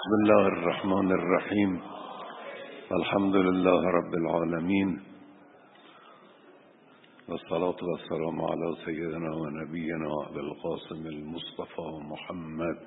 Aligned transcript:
بسم 0.00 0.14
الله 0.14 0.46
الرحمن 0.46 1.12
الرحيم. 1.12 1.80
الحمد 2.92 3.36
لله 3.36 3.80
رب 3.90 4.14
العالمين. 4.14 5.00
والصلاة 7.28 7.80
والسلام 7.82 8.40
على 8.40 8.76
سيدنا 8.84 9.30
ونبينا 9.34 10.10
أبي 10.26 10.40
القاسم 10.40 11.06
المصطفى 11.06 11.88
محمد. 12.12 12.78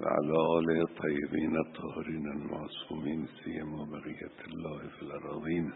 وعلى 0.00 0.36
آله 0.58 0.82
الطيبين 0.82 1.54
الطاهرين 1.66 2.26
المعصومين 2.36 3.26
سيما 3.44 3.84
بقية 3.92 4.38
الله 4.48 4.78
في 4.78 5.02
الأراضين. 5.02 5.72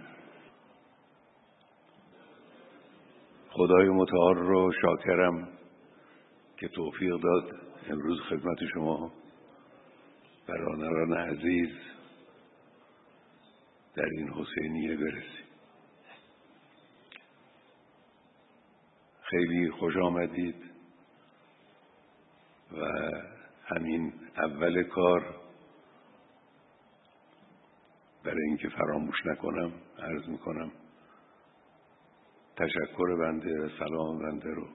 خدای 3.57 3.89
متعال 3.89 4.37
رو 4.37 4.73
شاکرم 4.83 5.49
که 6.57 6.69
توفیق 6.69 7.21
داد 7.21 7.53
امروز 7.91 8.21
خدمت 8.21 8.59
شما. 8.75 9.13
برادران 10.49 11.13
عزیز 11.13 11.69
در 13.97 14.05
این 14.05 14.29
حسینیه 14.29 14.97
برسیم. 14.97 15.45
خیلی 19.23 19.71
خوش 19.71 19.97
آمدید 19.97 20.57
و 22.73 22.85
همین 23.65 24.13
اول 24.37 24.83
کار 24.83 25.35
برای 28.25 28.45
اینکه 28.49 28.69
فراموش 28.69 29.27
نکنم 29.27 29.73
عرض 29.99 30.29
می‌کنم 30.29 30.73
تشکر 32.57 33.17
بنده 33.17 33.71
سلام 33.79 34.19
بنده 34.19 34.51
رو 34.51 34.67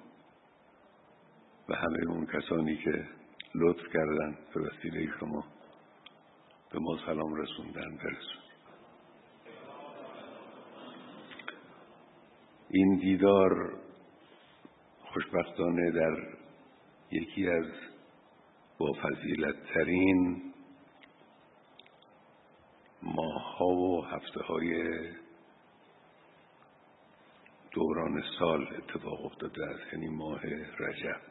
و 1.70 1.76
همه 1.76 2.10
اون 2.10 2.26
کسانی 2.26 2.78
که 2.78 3.08
لطف 3.56 3.84
کردن 3.94 4.38
به 4.54 4.62
وسیله 4.62 5.12
شما 5.20 5.44
به 6.72 6.80
ما 6.80 6.98
سلام 7.06 7.34
رسوندن 7.34 7.98
برسون. 7.98 8.44
این 12.70 12.98
دیدار 12.98 13.74
خوشبختانه 15.02 15.92
در 15.92 16.18
یکی 17.12 17.50
از 17.50 17.66
با 18.78 18.94
فضیلت 18.94 19.56
ترین 19.74 20.42
ماهها 23.04 23.68
و 23.68 24.06
هفته 24.06 24.40
های 24.42 25.02
دوران 27.72 28.24
سال 28.40 28.68
اتفاق 28.78 29.26
افتاده 29.26 29.66
است 29.66 29.94
یعنی 29.94 30.08
ماه 30.08 30.42
رجب. 30.80 31.22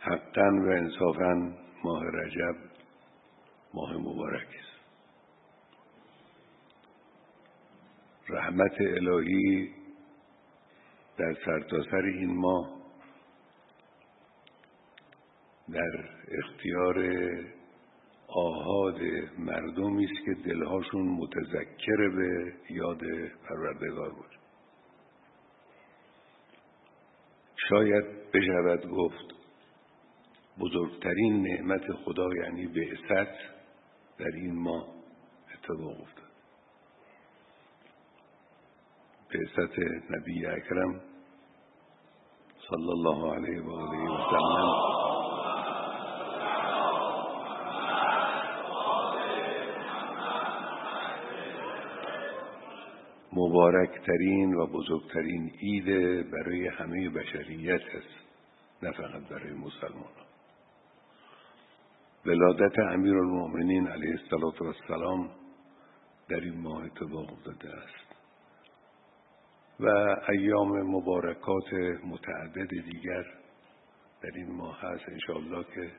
حقا 0.00 0.50
و 0.50 0.68
انصافا 0.68 1.52
ماه 1.84 2.02
رجب 2.04 2.56
ماه 3.74 3.92
مبارک 3.96 4.48
است. 4.48 4.74
رحمت 8.28 8.80
الهی 8.80 9.74
در 11.18 11.34
سرتاسر 11.44 11.90
سر 11.90 12.04
این 12.04 12.36
ماه 12.36 12.74
در 15.68 16.10
اختیار 16.38 16.94
آهاد 18.34 19.00
مردمی 19.38 20.04
است 20.04 20.24
که 20.24 20.34
دلهاشون 20.34 21.02
متذکر 21.02 22.08
به 22.16 22.52
یاد 22.70 23.00
پروردگار 23.48 24.10
بود. 24.10 24.38
شاید 27.68 28.04
بشود 28.34 28.90
گفت 28.90 29.34
بزرگترین 30.60 31.42
نعمت 31.46 31.92
خدا 31.92 32.28
یعنی 32.34 32.66
بعثت 32.66 33.34
در 34.18 34.30
این 34.34 34.54
ماه 34.54 34.86
اتفاق 35.54 36.00
افتاد. 36.00 36.30
بعثت 39.34 39.78
نبی 40.10 40.46
اکرم 40.46 41.00
صلی 42.68 42.90
الله 42.90 43.34
علیه 43.34 43.62
و 43.62 43.70
آله 43.70 44.10
و 44.10 44.30
سلم 44.30 44.93
مبارکترین 53.36 54.54
و 54.54 54.66
بزرگترین 54.66 55.50
عید 55.62 55.86
برای 56.30 56.66
همه 56.68 57.08
بشریت 57.08 57.80
است 57.94 58.24
نه 58.82 58.90
فقط 58.90 59.28
برای 59.28 59.52
مسلمان. 59.52 60.12
ولادت 62.26 62.78
امیر 62.78 63.16
المؤمنین 63.16 63.88
علیه 63.88 64.18
السلام 64.60 65.30
در 66.28 66.40
این 66.40 66.60
ماه 66.60 66.84
اتفاق 66.84 67.32
افتاده 67.32 67.68
است. 67.68 68.04
و 69.80 69.86
ایام 70.28 70.82
مبارکات 70.82 71.72
متعدد 72.04 72.68
دیگر 72.68 73.24
در 74.22 74.30
این 74.34 74.52
ماه 74.52 74.80
هست 74.80 75.08
انشاءالله 75.08 75.64
که 75.74 75.90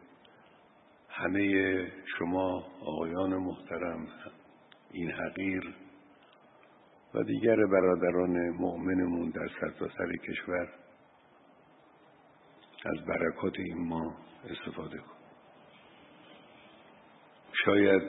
همه 1.09 1.91
شما 2.17 2.67
آقایان 2.81 3.37
محترم 3.37 4.07
این 4.91 5.11
حقیر 5.11 5.75
و 7.15 7.23
دیگر 7.23 7.55
برادران 7.55 8.49
مؤمنمون 8.49 9.29
در 9.29 9.47
سرتاسر 9.61 9.93
سر 9.97 10.15
کشور 10.15 10.69
از 12.85 13.05
برکات 13.05 13.59
این 13.59 13.87
ما 13.87 14.15
استفاده 14.49 14.97
کن 14.97 15.15
شاید 17.65 18.01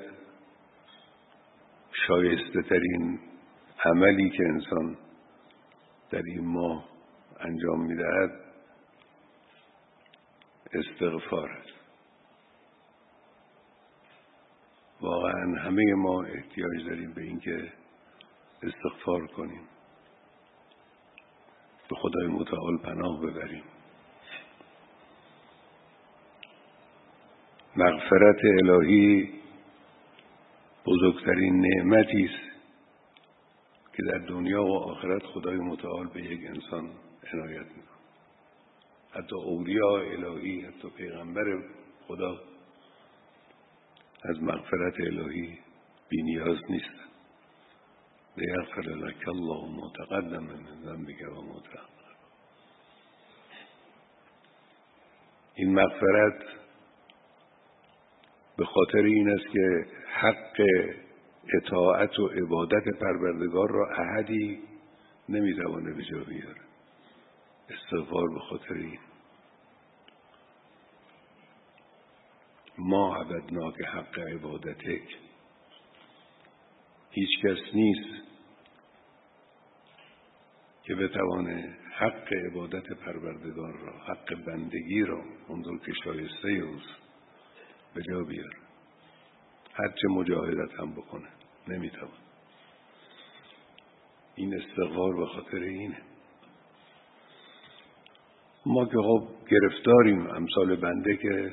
شایسته 2.06 2.62
ترین 2.62 3.20
عملی 3.84 4.30
که 4.30 4.44
انسان 4.44 4.98
در 6.10 6.22
این 6.26 6.44
ماه 6.46 6.88
انجام 7.40 7.86
می‌دهد 7.86 8.30
استغفار 10.72 11.50
است. 11.50 11.76
واقعا 15.00 15.60
همه 15.60 15.94
ما 15.94 16.22
احتیاج 16.22 16.86
داریم 16.88 17.12
به 17.12 17.22
اینکه 17.22 17.72
استغفار 18.62 19.26
کنیم. 19.26 19.68
به 21.88 21.96
خدای 21.96 22.26
متعال 22.26 22.78
پناه 22.78 23.20
ببریم. 23.20 23.64
مغفرت 27.76 28.40
الهی 28.44 29.32
بزرگترین 30.86 31.66
نعمتی 31.66 32.24
است 32.24 32.46
که 33.96 34.02
در 34.02 34.18
دنیا 34.18 34.64
و 34.64 34.76
آخرت 34.76 35.22
خدای 35.22 35.56
متعال 35.56 36.06
به 36.06 36.22
یک 36.22 36.40
انسان 36.46 36.90
عنایت 37.32 37.66
می‌کنه 37.66 37.96
حتی 39.10 39.36
اولیاء 39.36 40.00
الهی 40.00 40.60
حتی 40.60 40.90
پیغمبر 40.90 41.62
خدا 42.06 42.40
از 44.22 44.42
مغفرت 44.42 45.00
الهی 45.00 45.58
بینیاز 46.08 46.58
نیست. 46.70 47.05
لیغفر 48.36 48.80
لك 48.80 49.28
الله 49.28 49.66
ما 49.66 49.92
تقدم 49.98 50.42
من 50.42 50.64
ذنبك 50.84 51.22
و 51.32 51.42
ما 51.42 51.62
این 55.54 55.74
مغفرت 55.74 56.42
به 58.56 58.64
خاطر 58.64 58.98
این 58.98 59.30
است 59.30 59.52
که 59.52 59.86
حق 60.12 60.60
اطاعت 61.54 62.18
و 62.18 62.26
عبادت 62.26 62.98
پروردگار 63.00 63.70
را 63.70 63.86
احدی 63.90 64.62
نمی‌توانه 65.28 65.94
به 65.94 66.02
جا 66.04 66.24
بیاره. 66.24 66.60
استغفار 67.70 68.28
به 68.34 68.40
خاطر 68.40 68.74
این. 68.74 68.98
ما 72.78 73.16
عبدناک 73.16 73.74
حق 73.80 74.18
عبادتک. 74.18 75.16
هیچ 77.10 77.30
کس 77.44 77.74
نیست 77.74 78.25
که 80.86 80.94
بتوانه 80.94 81.76
حق 81.92 82.32
عبادت 82.32 82.92
پروردگار 82.92 83.72
را 83.72 83.98
حق 83.98 84.34
بندگی 84.46 85.02
را 85.02 85.24
اونطور 85.48 85.78
که 85.78 85.92
شایسته 86.04 86.48
اوست 86.48 86.96
به 87.94 88.02
جا 88.02 88.22
بیاره. 88.22 88.56
هرچه 89.72 90.08
مجاهدت 90.08 90.80
هم 90.80 90.92
بکنه 90.92 91.28
نمی‌توان. 91.68 92.18
این 94.34 94.54
استغفار 94.54 95.16
به 95.16 95.26
خاطر 95.26 95.58
اینه. 95.58 95.98
ما 98.66 98.84
که 98.84 98.98
خب 98.98 99.28
گرفتاریم 99.50 100.26
امثال 100.26 100.76
بنده 100.76 101.16
که 101.16 101.52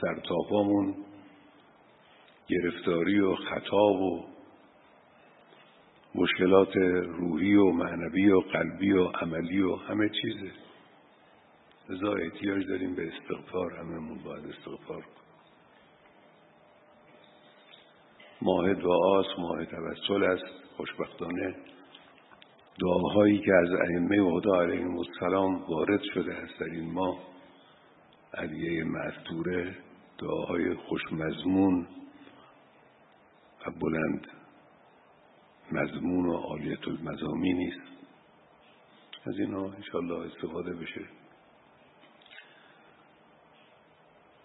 سرتاپامون 0.00 0.94
گرفتاری 2.48 3.20
و 3.20 3.34
خطا 3.34 3.86
و 3.86 4.35
مشکلات 6.16 6.76
روحی 7.06 7.54
و 7.54 7.70
معنوی 7.70 8.30
و 8.30 8.40
قلبی 8.40 8.92
و 8.92 9.04
عملی 9.04 9.60
و 9.60 9.76
همه 9.76 10.08
چیزه. 10.08 10.50
لذا 11.88 12.12
احتیاج 12.12 12.66
داریم 12.66 12.94
به 12.94 13.12
استغفار 13.12 13.72
هممون 13.72 14.18
باید 14.24 14.44
استغفار 14.46 15.04
ماه 18.42 18.74
دعاست 18.74 19.38
ماه 19.38 19.64
توسل 19.64 20.24
است 20.24 20.44
خوشبختانه. 20.76 21.54
دعاهایی 22.80 23.38
که 23.38 23.52
از 23.54 23.68
ائمه 23.72 24.22
و 24.22 24.54
علیهم 24.54 24.98
السلام 24.98 25.64
وارد 25.68 26.02
شده 26.14 26.34
است 26.34 26.58
در 26.60 26.66
این 26.66 26.92
ماه. 26.92 27.18
علیه 28.34 28.84
معطوره 28.84 29.76
دعاهای 30.18 30.74
خوشمزمون 30.74 31.86
و 33.66 33.70
بلند. 33.70 34.26
مضمون 35.72 36.26
و 36.26 36.36
عالیت 36.36 36.88
المزامینی 36.88 37.64
نیست. 37.64 37.96
از 39.26 39.38
اینها 39.38 39.72
انشاءالله 39.72 40.26
استفاده 40.26 40.72
بشه. 40.74 41.00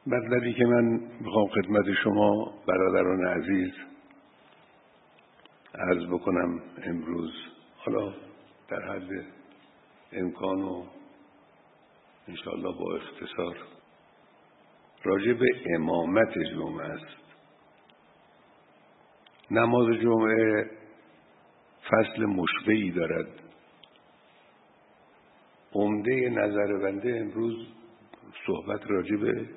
مطلبی 0.07 0.53
که 0.53 0.65
من 0.65 0.83
می‌خوام 1.19 1.47
خدمت 1.47 1.93
شما 2.03 2.53
برادران 2.67 3.27
عزیز 3.27 3.73
عرض 5.75 6.05
بکنم 6.05 6.61
امروز 6.83 7.31
حالا 7.77 8.13
در 8.67 8.81
حد 8.81 9.25
امکان 10.11 10.61
و 10.61 10.85
انشاءالله 12.27 12.77
با 12.79 12.95
اختصار 12.95 13.57
راجع 15.03 15.33
به 15.33 15.45
امامت 15.75 16.33
جمعه 16.53 16.85
است. 16.85 17.21
نماز 19.51 19.87
جمعه 20.01 20.69
فصل 21.91 22.25
مشبهی 22.25 22.91
دارد. 22.91 23.27
عمده 25.73 26.29
نظر 26.29 26.77
بنده 26.77 27.19
امروز 27.19 27.67
صحبت 28.47 28.81
راجع 28.87 29.15
به 29.15 29.49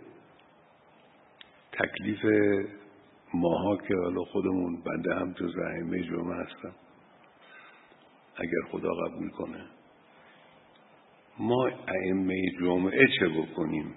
تکلیف 1.73 2.25
ماها 3.35 3.77
که 3.77 3.95
حالا 3.97 4.25
خودمون 4.25 4.83
بنده 4.83 5.15
هم 5.15 5.33
تو 5.33 5.45
ائمه 5.45 6.03
جمعه 6.03 6.45
هستم. 6.45 6.75
اگر 8.37 8.71
خدا 8.71 8.91
قبول 8.91 9.31
کنه. 9.31 9.67
ما 11.39 11.67
ائمه 11.89 12.43
جمعه 12.61 13.07
چه 13.21 13.29
بکنیم؟ 13.29 13.95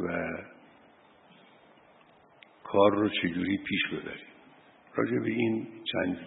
و 0.00 0.28
کار 2.64 2.90
رو 2.90 3.08
چجوری 3.08 3.56
پیش 3.56 3.86
ببریم؟ 3.92 4.31
راجع 4.94 5.18
به 5.18 5.30
این 5.30 5.66
چند 5.92 6.18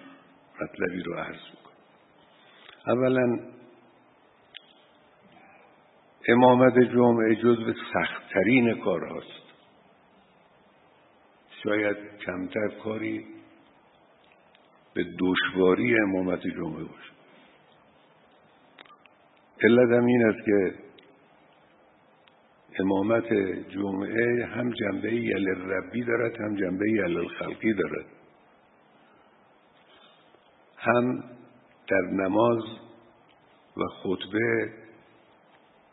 مطلبی 0.62 1.04
رو 1.04 1.14
عرض 1.14 1.42
می‌کنم. 1.54 1.76
اولا 2.88 3.40
امامت 6.28 6.80
جمعه 6.80 7.36
جزو 7.36 7.74
سختترین 7.94 8.82
کار 8.84 9.06
هاست 9.06 9.46
شاید 11.64 11.98
کمتر 12.26 12.68
کاری 12.84 13.26
به 14.94 15.06
دشواری 15.20 15.96
امامت 16.02 16.48
جمعه 16.48 16.84
باشه. 16.84 17.12
علت 19.64 19.92
هم 19.92 20.06
این 20.06 20.26
است 20.26 20.46
که 20.46 20.74
امامت 22.80 23.34
جمعه 23.70 24.46
هم 24.46 24.72
جنبه 24.72 25.16
یل 25.16 25.48
ربی 25.48 26.04
دارد 26.04 26.42
هم 26.42 26.56
جنبه 26.56 26.92
یل 26.92 27.28
خلقی 27.28 27.74
دارد. 27.74 28.06
هم 30.86 31.24
در 31.88 32.02
نماز 32.12 32.64
و 33.78 33.82
خطبه 34.04 34.74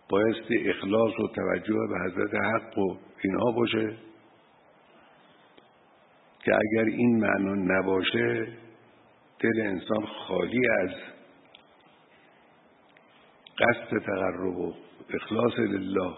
بایست 0.09 0.47
اخلاص 0.51 1.21
و 1.21 1.29
توجه 1.29 1.75
به 1.89 1.99
حضرت 2.01 2.35
حق 2.35 2.79
و 2.79 2.97
اینها 3.25 3.53
باشه 3.53 3.97
که 6.45 6.53
اگر 6.55 6.85
این 6.85 7.21
معنا 7.21 7.55
نباشه 7.55 8.47
دل 9.41 9.61
انسان 9.61 10.07
خالی 10.07 10.61
از 10.81 10.91
قصد 13.59 13.99
تقرب 13.99 14.57
و 14.57 14.75
اخلاص 15.11 15.59
لله 15.59 16.15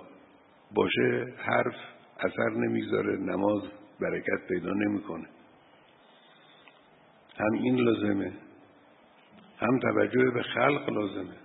باشه 0.75 1.35
حرف 1.37 1.75
اثر 2.21 2.51
نمی‌گذاره 2.51 3.17
نماز 3.17 3.63
برکت 4.01 4.49
پیدا 4.49 4.71
نمی‌کنه. 4.71 5.27
هم 7.37 7.53
این 7.53 7.77
لازمه. 7.77 8.33
هم 9.59 9.79
توجه 9.79 10.31
به 10.35 10.43
خلق 10.43 10.91
لازمه. 10.91 11.37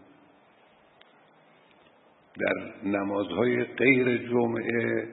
در 2.39 2.89
نمازهای 2.89 3.63
غیر 3.63 4.17
جمعه 4.29 5.07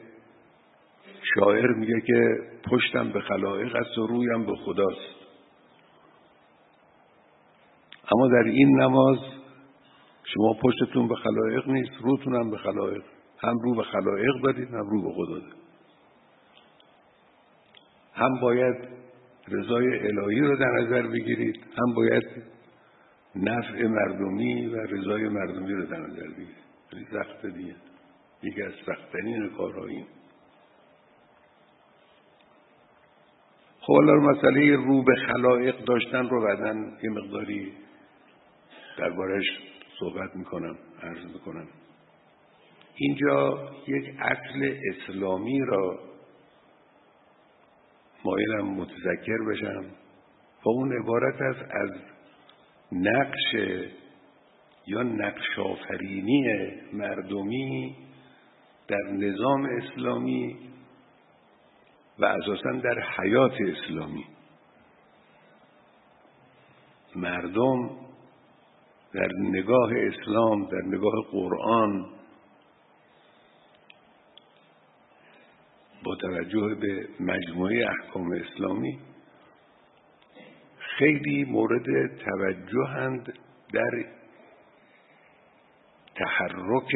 شاعر 1.34 1.72
میگه 1.72 2.00
که 2.06 2.36
پشتم 2.70 3.12
به 3.12 3.20
خلائق 3.20 3.76
است 3.76 3.98
و 3.98 4.06
رویم 4.06 4.46
به 4.46 4.56
خداست. 4.56 5.16
اما 8.12 8.28
در 8.28 8.48
این 8.48 8.80
نماز 8.80 9.18
شما 10.24 10.54
پشتتون 10.62 11.08
به 11.08 11.14
خلائق 11.14 11.68
نیست 11.68 11.92
روتون 12.00 12.34
هم 12.34 12.50
به 12.50 12.56
خلائق 12.56 13.02
هم 13.38 13.58
رو 13.58 13.74
به 13.74 13.82
خلائق 13.82 14.42
دارید 14.44 14.68
هم 14.68 14.90
رو 14.90 15.02
به 15.02 15.14
خدا 15.14 15.38
دارید 15.38 15.66
هم 18.14 18.40
باید 18.40 18.76
رضای 19.48 19.98
الهی 19.98 20.40
رو 20.40 20.56
در 20.56 20.70
نظر 20.70 21.02
بگیرید 21.02 21.56
هم 21.56 21.94
باید 21.94 22.22
نفع 23.36 23.86
مردمی 23.86 24.66
و 24.66 24.76
رضای 24.76 25.28
مردمی 25.28 25.72
رو 25.72 25.86
در 25.86 25.98
نظر 25.98 26.28
خیلی 26.90 27.06
سخت 27.12 27.46
دیگه. 27.46 27.74
یکی 28.42 28.62
از 28.62 28.72
سختترین 28.86 29.48
کارهایی. 29.48 30.06
خب 33.80 33.92
مسئله 33.92 34.76
رو 34.76 35.02
به 35.02 35.14
خلائق 35.14 35.84
داشتن 35.84 36.28
رو 36.28 36.42
بعدا 36.42 36.74
یه 37.02 37.10
مقداری 37.10 37.72
دربارش 38.98 39.44
صحبت 39.98 40.36
می‌کنم 40.36 40.78
عرض 41.02 41.26
می‌کنم. 41.26 41.66
اینجا 42.94 43.68
یک 43.86 44.14
اصل 44.18 44.76
اسلامی 44.92 45.60
را 45.60 45.98
مایلم 48.24 48.66
متذکر 48.66 49.38
بشم. 49.48 49.84
و 50.64 50.68
اون 50.68 50.98
عبارت 51.02 51.40
است 51.40 51.70
از 51.70 51.90
نقش 52.92 53.54
یا 54.86 55.02
نقش 55.02 55.58
آفرینی 55.58 56.44
مردمی 56.92 57.96
در 58.88 59.12
نظام 59.12 59.66
اسلامی 59.66 60.56
و 62.18 62.24
اساسا 62.24 62.72
در 62.72 63.02
حیات 63.18 63.52
اسلامی. 63.68 64.24
مردم 67.16 67.90
در 69.12 69.28
نگاه 69.40 69.90
اسلام 69.96 70.66
در 70.66 70.82
نگاه 70.86 71.12
قرآن 71.30 72.06
با 76.04 76.16
توجه 76.16 76.74
به 76.74 77.08
مجموعه 77.20 77.86
احکام 77.88 78.32
اسلامی 78.32 78.98
خیلی 80.98 81.44
مورد 81.44 82.16
توجهند 82.16 83.32
در 83.72 84.04
تحرک 86.14 86.92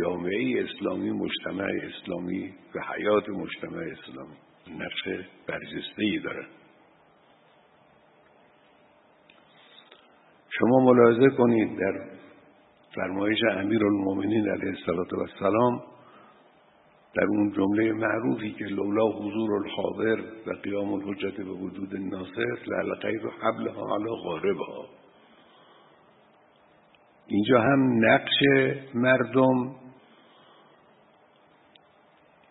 جامعه 0.00 0.64
اسلامی 0.64 1.10
مجتمع 1.10 1.68
اسلامی 1.82 2.54
و 2.74 2.80
حیات 2.94 3.28
مجتمع 3.28 3.82
اسلامی. 3.92 4.36
نقش 4.78 5.26
برجسته 5.48 6.02
ای 6.02 6.20
شما 10.58 10.78
ملاحظه 10.78 11.36
کنید 11.36 11.78
در 11.78 12.04
فرمایش 12.94 13.38
امیر 13.50 13.84
المومنین 13.84 14.48
علیه 14.48 14.74
السلام 15.22 15.82
در 17.16 17.24
اون 17.24 17.52
جمله 17.52 17.92
معروفی 17.92 18.52
که 18.52 18.64
لولا 18.64 19.06
حضور 19.06 19.54
الحاضر 19.54 20.22
و 20.46 20.52
قیام 20.62 20.92
الحجت 20.92 21.36
به 21.36 21.52
وجود 21.52 21.96
ناصر 21.96 22.58
لعل 22.66 22.94
غیر 22.94 23.20
حبلها 23.40 23.96
علی 23.96 24.10
غاربها. 24.24 24.86
اینجا 27.26 27.60
هم 27.60 28.04
نقش 28.04 28.34
مردم 28.94 29.74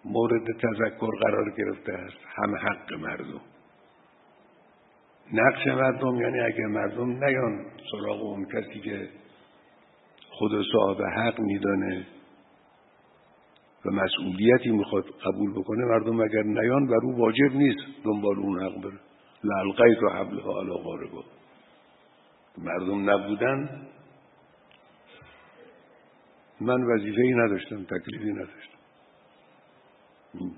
مورد 0.05 0.45
تذکر 0.45 1.11
قرار 1.19 1.51
گرفته 1.57 1.93
است. 1.93 2.17
هم 2.35 2.55
حق 2.55 2.93
مردم. 2.93 3.41
نقش 5.33 5.67
مردم 5.67 6.15
یعنی 6.15 6.39
اگر 6.39 6.65
مردم 6.65 7.23
نیان 7.23 7.65
سراغ 7.91 8.21
اون 8.23 8.45
کسی 8.45 8.79
که 8.79 9.09
خود 10.29 10.51
صاحب 10.71 11.01
حق 11.01 11.39
میدانه 11.39 12.05
و 13.85 13.89
مسئولیتی 13.89 14.71
می‌خواد 14.71 15.05
قبول 15.25 15.51
بکنه 15.51 15.85
مردم 15.85 16.19
اگر 16.19 16.43
نیان 16.43 16.87
بر 16.87 16.99
او 17.03 17.17
واجب 17.17 17.55
نیست 17.55 18.03
دنبال 18.03 18.39
اون 18.39 18.63
حق 18.63 18.81
بره. 18.81 18.99
لالقیت 19.43 20.03
و 20.03 20.09
حبلها 20.09 20.59
علی 20.61 20.83
غاربا. 20.83 21.23
مردم 22.57 23.09
نبودن. 23.09 23.87
من 26.61 26.83
وظیفه 26.83 27.21
ای 27.21 27.33
نداشتم 27.33 27.83
تکلیفی 27.83 28.31
نداشتم. 28.31 28.79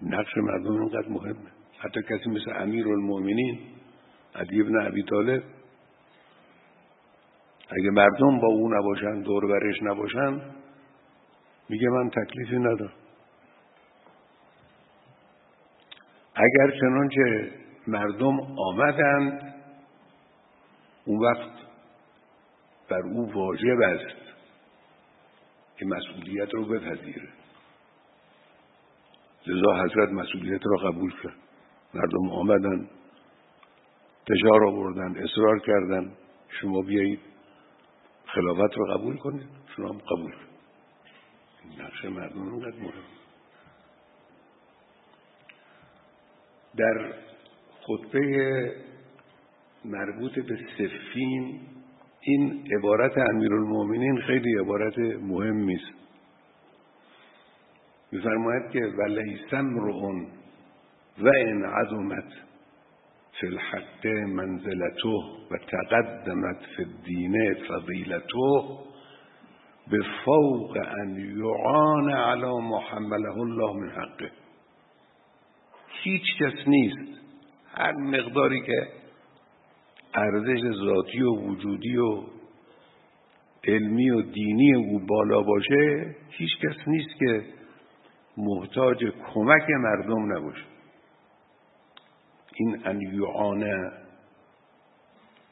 نقش 0.03 0.38
مردم 0.38 0.72
اینقدر 0.72 1.10
مهمه. 1.10 1.51
حتی 1.77 2.01
کسی 2.01 2.29
مثل 2.29 2.51
امیر 2.55 2.88
المومنین 2.88 3.60
علی 4.36 4.62
ابن 4.62 4.81
عبی 4.81 5.03
طالب 5.03 5.43
اگه 7.69 7.89
مردم 7.89 8.39
با 8.39 8.48
او 8.48 8.74
نباشن 8.74 9.22
دور 9.22 9.48
برش 9.48 9.84
نباشن 9.84 10.41
میگه 11.69 11.89
من 11.89 12.10
تکلیفی 12.10 12.57
ندارم. 12.57 13.07
اگر 16.38 16.79
چنانچه 16.79 17.51
مردم 17.88 18.39
آمدند 18.58 19.56
اون 21.06 21.20
وقت 21.25 21.51
بر 22.89 23.01
او 23.01 23.34
واجب 23.34 23.82
است 23.82 24.27
که 25.77 25.86
مسئولیت 25.86 26.53
رو 26.53 26.65
بپذیره. 26.65 27.29
لذا 29.48 29.84
حضرت 29.84 30.10
مسئولیت 30.10 30.62
را 30.65 30.89
قبول 30.89 31.13
کرد. 31.24 31.38
مردم 31.94 32.29
آمدن 32.32 32.89
فشار 34.29 34.67
آوردن 34.67 35.24
اصرار 35.24 35.60
کردن. 35.60 36.12
شما 36.62 36.82
بیایید 36.82 37.20
خلافت 38.25 38.77
رو 38.77 38.98
قبول 38.98 39.17
کنید. 39.17 39.48
شما 39.75 39.89
هم 39.89 39.98
قبول 39.98 40.34
نقش 41.79 42.06
مردم 42.06 42.53
اینقدر 42.53 42.79
مهم 42.79 43.16
در 46.77 47.13
خطبه 47.81 48.72
مربوط 49.86 50.39
به 50.39 50.57
سفین 50.77 51.60
این 52.22 52.67
عبارت 52.77 53.17
امیرالمؤمنین 53.17 54.22
خیلی 54.22 54.60
عبارت 54.60 54.98
مهمی 55.22 55.75
است 55.75 55.98
میفرماید 58.12 58.69
که 58.72 58.79
ولیس 58.79 59.53
امرؤ 59.53 60.12
و 61.19 61.27
ان 61.27 61.65
عظمت 61.65 62.48
فی 63.39 63.48
الحق 63.48 64.07
منزلته 64.07 65.10
و 65.51 65.57
تقدمت 65.57 66.57
فی 66.77 66.84
الدین 66.84 67.53
فضیلته 67.53 68.62
به 69.91 70.00
فوق 70.25 70.77
ان 70.77 71.15
یعان 71.38 72.10
علی 72.10 72.60
محمله 72.62 73.38
الله 73.38 73.74
من 73.74 73.89
حقه. 73.89 74.31
هیچ 76.08 76.38
کس 76.40 76.68
نیست. 76.68 77.22
هر 77.72 77.92
مقداری 77.92 78.62
که 78.62 78.88
ارزش 80.14 80.62
ذاتی 80.86 81.22
و 81.22 81.36
وجودی 81.36 81.98
و 81.98 82.24
علمی 83.64 84.10
و 84.10 84.22
دینی 84.22 84.76
او 84.76 85.00
بالا 85.00 85.42
باشه 85.42 86.16
هیچ 86.30 86.50
کس 86.62 86.88
نیست 86.88 87.20
که 87.20 87.44
محتاج 88.38 88.98
کمک 89.34 89.70
مردم 89.70 90.38
نباشه. 90.38 90.66
این 92.56 92.82
ان 92.86 93.02
یعانه 93.02 93.92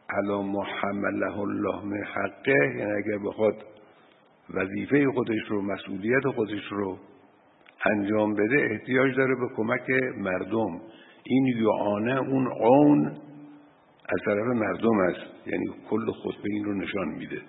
علا 0.09 0.41
محمله 0.41 1.39
الله 1.39 1.85
من 1.85 2.03
حقه 2.03 2.75
یعنی 2.77 2.91
اگر 2.91 3.17
بخواد 3.25 3.65
وظیفه 4.53 5.11
خودش 5.11 5.47
رو 5.47 5.61
مسئولیت 5.61 6.27
خودش 6.35 6.63
رو 6.71 6.99
انجام 7.85 8.33
بده 8.33 8.67
احتیاج 8.71 9.15
داره 9.15 9.35
به 9.35 9.55
کمک 9.55 9.89
مردم. 10.17 10.81
این 11.23 11.47
یعانه 11.47 12.19
اون 12.19 12.47
عون 12.47 13.07
از 14.09 14.19
طرف 14.25 14.45
مردم 14.45 14.99
است. 14.99 15.47
یعنی 15.47 15.65
کل 15.89 16.11
خطبه 16.11 16.49
این 16.49 16.65
رو 16.65 16.73
نشان 16.73 17.07
میده. 17.07 17.41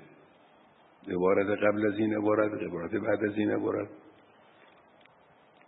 عبارت 1.09 1.59
قبل 1.59 1.87
از 1.87 1.99
این 1.99 2.17
عبارت 2.17 2.63
عبارت 2.63 2.91
بعد 2.91 3.25
از 3.25 3.39
این 3.39 3.51
عبارت. 3.51 3.89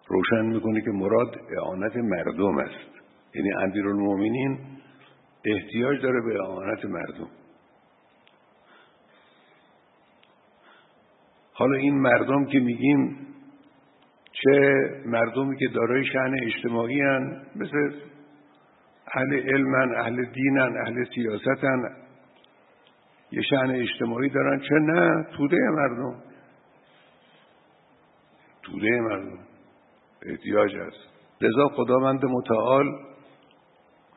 روشن 0.08 0.46
می‌کنه 0.46 0.80
که 0.80 0.90
مراد 0.90 1.40
اعانت 1.58 1.96
مردم 1.96 2.58
است. 2.58 2.90
یعنی 3.34 3.52
المومنین 3.76 4.58
احتیاج 5.44 6.02
داره 6.02 6.20
به 6.20 6.42
اعانت 6.42 6.84
مردم. 6.84 7.28
حالا 11.52 11.76
این 11.76 11.94
مردم 11.94 12.44
که 12.44 12.58
میگیم 12.58 13.27
چه 14.42 14.60
مردمی 15.06 15.56
که 15.56 15.68
دارای 15.74 16.04
شعن 16.04 16.34
اجتماعی 16.42 17.00
هن 17.00 17.42
مثل 17.56 17.92
اهل 19.14 19.32
علمن 19.32 19.94
اهل 19.94 20.24
دینن 20.24 20.76
اهل 20.86 21.04
سیاستن 21.14 21.82
یه 23.32 23.42
شعن 23.42 23.70
اجتماعی 23.70 24.28
دارن. 24.28 24.60
چه 24.60 24.74
نه 24.74 25.26
توده 25.36 25.56
مردم. 25.56 26.22
توده 28.62 29.00
مردم. 29.00 29.38
احتیاج 30.22 30.76
است 30.76 31.08
لذا 31.40 31.68
خداوند 31.68 32.24
متعال 32.24 32.86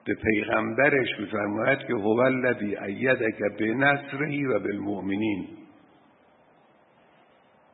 به 0.06 0.16
پیغمبرش 0.16 1.20
میفرماید 1.20 1.80
که 1.80 1.94
هو 1.94 2.20
الذی 2.20 2.78
ایدک 2.78 3.62
نصرهی 3.62 4.46
و 4.46 4.60
بالمؤمنین. 4.60 5.48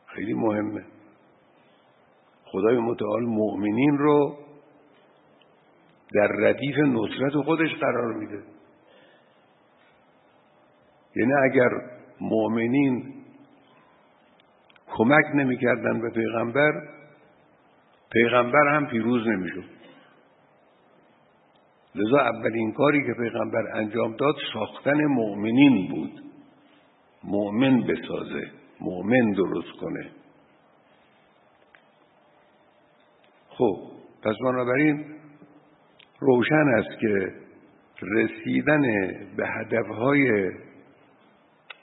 خیلی 0.06 0.34
مهمه. 0.34 0.97
خدای 2.51 2.77
متعال 2.77 3.24
مؤمنین 3.24 3.98
رو 3.98 4.38
در 6.13 6.27
ردیف 6.27 6.77
نصرت 6.77 7.44
خودش 7.46 7.70
قرار 7.80 8.13
میده. 8.13 8.44
یعنی 11.16 11.34
اگر 11.51 11.70
مؤمنین 12.22 13.13
کمک 14.88 15.25
نمی‌کردن 15.36 16.01
به 16.01 16.10
پیغمبر 16.10 16.72
پیغمبر 18.12 18.75
هم 18.75 18.88
پیروز 18.88 19.27
نمی‌شد. 19.27 19.77
لذا 21.96 22.20
اولین 22.20 22.72
کاری 22.72 23.06
که 23.06 23.13
پیغمبر 23.13 23.68
انجام 23.74 24.16
داد 24.16 24.36
ساختن 24.54 25.06
مؤمنین 25.06 25.88
بود. 25.92 26.24
مؤمن 27.24 27.82
بسازه 27.82 28.51
مؤمن 28.82 29.32
درست 29.32 29.72
کنه. 29.80 30.12
خب 33.57 33.77
پس 34.23 34.35
بنابراین 34.43 35.05
روشن 36.19 36.67
است 36.77 36.99
که 36.99 37.33
رسیدن 38.01 38.81
به 39.37 39.47
هدفهای 39.47 40.51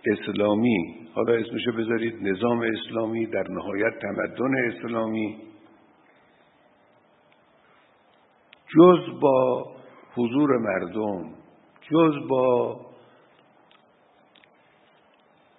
اسلامی 0.06 1.06
حالا 1.14 1.34
اسمشو 1.34 1.72
بذارید 1.78 2.14
نظام 2.22 2.60
اسلامی 2.60 3.26
در 3.26 3.44
نهایت 3.50 3.98
تمدن 3.98 4.54
اسلامی 4.72 5.38
جز 8.76 9.20
با 9.20 9.66
حضور 10.14 10.58
مردم 10.58 11.34
جز 11.90 12.28
با 12.28 12.80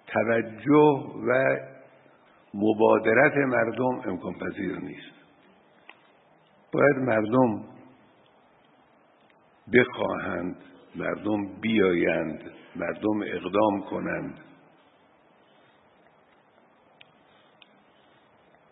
توجه 0.06 1.04
و 1.28 1.56
مبادرت 2.54 3.36
مردم 3.36 4.10
امکان 4.10 4.34
پذیر 4.34 4.78
نیست. 4.78 5.15
باید 6.76 6.96
مردم 6.96 7.64
بخواهند 9.74 10.56
مردم 10.94 11.60
بیایند 11.60 12.50
مردم 12.76 13.22
اقدام 13.26 13.80
کنند. 13.90 14.40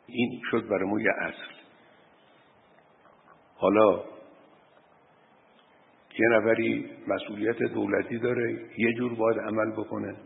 این 0.07 0.41
شد 0.51 0.69
برای 0.69 0.91
ما 0.91 1.01
یه 1.01 1.13
اصل. 1.21 1.55
حالا 3.57 4.05
یه 6.19 6.29
نفری 6.33 6.91
مسئولیت 7.09 7.59
دولتی 7.59 8.19
داره 8.19 8.53
یه 8.79 8.93
جور 8.99 9.15
باید 9.15 9.39
عمل 9.39 9.73
بکنه. 9.73 10.17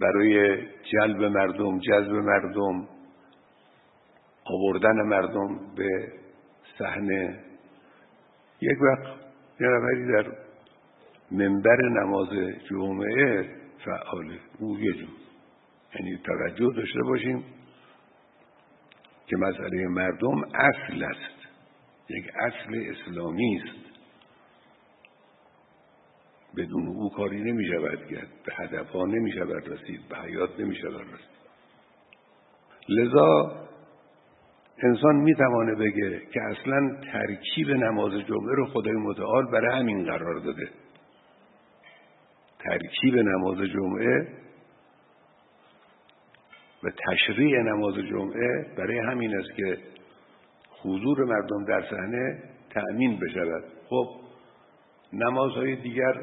برای 0.00 0.58
جلب 0.92 1.22
مردم 1.22 1.78
جذب 1.78 2.12
مردم 2.12 2.95
آوردن 4.46 5.02
مردم 5.02 5.74
به 5.76 6.12
صحنه. 6.78 7.40
یک 8.60 8.78
وقت 8.82 9.06
یه 9.60 9.66
نفری 9.68 10.06
در 10.12 10.32
منبر 11.30 11.88
نماز 11.88 12.28
جمعه 12.70 13.48
فعاله 13.84 14.40
او 14.58 14.78
یه 14.78 14.92
جور. 14.92 15.08
یعنی 15.94 16.18
توجه 16.24 16.72
داشته 16.76 17.02
باشیم 17.02 17.44
که 19.26 19.36
مسئله 19.36 19.88
مردم 19.88 20.44
اصل 20.54 21.04
است. 21.04 21.36
یک 22.08 22.24
اصل 22.34 22.90
اسلامی 22.90 23.62
است. 23.64 23.86
بدون 26.56 26.86
او 26.86 27.10
کاری 27.10 27.40
نمی 27.40 27.66
شود 27.66 28.06
کرد. 28.06 28.28
به 28.46 28.54
هدف 28.54 28.90
ها 28.90 29.04
نمی 29.04 29.32
شود 29.32 29.68
رسید. 29.68 30.08
به 30.08 30.16
حیات 30.16 30.60
نمی 30.60 30.76
شود 30.76 31.00
رسید. 31.00 31.36
لذا 32.88 33.66
انسان 34.82 35.16
می‌توانه 35.16 35.74
بگه 35.74 36.20
که 36.32 36.40
اصلا 36.42 36.96
ترکیب 37.12 37.70
نماز 37.70 38.12
جمعه 38.12 38.54
رو 38.56 38.66
خدای 38.66 38.94
متعال 38.94 39.46
برای 39.52 39.78
همین 39.78 40.04
قرار 40.04 40.34
داده. 40.34 40.68
ترکیب 42.58 43.14
نماز 43.14 43.58
جمعه 43.58 44.28
و 46.82 46.90
تشریع 47.08 47.62
نماز 47.62 47.94
جمعه 47.94 48.66
برای 48.78 48.98
همین 48.98 49.38
است 49.38 49.56
که 49.56 49.78
حضور 50.82 51.24
مردم 51.24 51.64
در 51.64 51.82
صحنه 51.90 52.42
تأمین 52.70 53.18
بشود. 53.20 53.64
خب 53.88 54.08
نمازهای 55.12 55.76
دیگر 55.76 56.14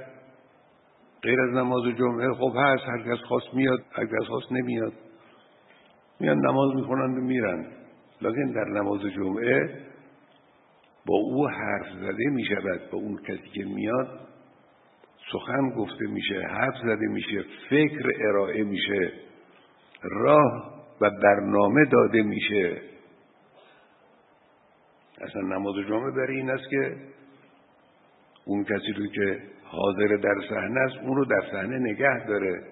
غیر 1.22 1.42
از 1.42 1.50
نماز 1.50 1.84
جمعه 1.98 2.34
خب 2.34 2.54
هست 2.56 2.84
هر 2.84 3.00
کس 3.00 3.24
خواست 3.24 3.54
میاد 3.54 3.80
هر 3.92 4.06
کس 4.06 4.28
خواست 4.28 4.52
نمیاد. 4.52 4.94
میان 6.20 6.38
نماز 6.38 6.76
می‌خونند 6.76 7.18
و 7.18 7.22
میرن 7.22 7.83
لکن 8.22 8.52
در 8.52 8.66
نماز 8.66 9.02
جمعه 9.02 9.80
با 11.06 11.16
او 11.16 11.48
حرف 11.48 11.88
زده 12.02 12.30
می‌شود 12.30 12.90
با 12.92 12.98
اون 12.98 13.18
کسی 13.18 13.50
که 13.54 13.66
میاد 13.66 14.20
سخن 15.32 15.70
گفته 15.70 16.06
میشه 16.08 16.42
حرف 16.42 16.76
زده 16.84 17.08
میشه 17.08 17.46
فکر 17.70 18.12
ارائه 18.30 18.64
میشه 18.64 19.12
راه 20.02 20.74
و 21.02 21.10
برنامه 21.10 21.86
داده 21.86 22.22
میشه. 22.22 22.82
اصلا 25.22 25.42
نماز 25.42 25.76
جمعه 25.88 26.12
برای 26.12 26.38
این 26.38 26.50
است 26.50 26.70
که 26.70 26.96
اون 28.46 28.64
کسی 28.64 28.92
رو 28.98 29.08
که 29.08 29.42
حاضر 29.64 30.08
در 30.08 30.36
صحنه 30.50 30.80
است 30.80 30.98
اون 31.04 31.18
رو 31.18 31.26
در 31.26 31.42
صحنه 31.52 31.80
نگه 31.80 32.28
داره. 32.28 32.64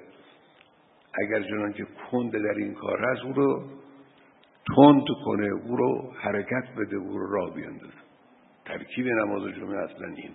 اگر 1.13 1.43
چنان 1.43 1.74
که 1.74 1.86
کند 2.12 2.31
در 2.31 2.55
این 2.57 2.74
کار 2.74 3.05
هست 3.05 3.21
او 3.21 3.33
رو 3.33 3.63
تند 4.68 5.06
کنه 5.25 5.48
او 5.48 5.75
رو 5.75 6.12
حرکت 6.22 6.63
بده 6.77 6.96
او 6.96 7.18
رو 7.18 7.34
راه 7.34 7.53
بیاندازه 7.53 8.01
ترکیب 8.65 9.08
نماز 9.08 9.41
جمعه 9.41 9.77
اصلا 9.77 10.08
این. 10.08 10.32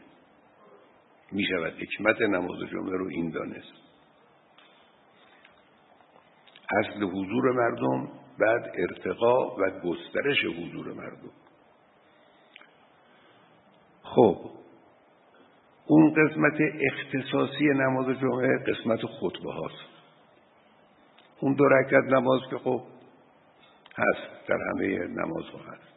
می 1.33 1.45
شود 1.45 1.73
حکمت 1.73 2.21
نماز 2.21 2.59
جمعه 2.71 2.97
رو 2.97 3.09
این 3.09 3.31
دانست. 3.31 3.73
اصل 6.79 7.03
حضور 7.03 7.53
مردم 7.53 8.09
بعد 8.39 8.73
ارتقا 8.75 9.57
و 9.57 9.71
گسترش 9.85 10.45
حضور 10.45 10.93
مردم. 10.93 11.31
خب 14.03 14.51
اون 15.87 16.15
قسمت 16.15 16.61
اختصاصی 16.93 17.65
نماز 17.65 18.07
جمعه 18.19 18.59
قسمت 18.59 19.01
خطبه 19.07 19.53
هاست 19.53 19.97
اون 21.41 21.55
دو 21.55 21.65
رکعت 21.65 22.05
نماز 22.05 22.41
که 22.51 22.59
خب 22.59 22.83
هست 23.97 24.49
در 24.49 24.59
همه 24.71 25.07
نماز 25.07 25.45
ها 25.45 25.59
هست 25.59 25.93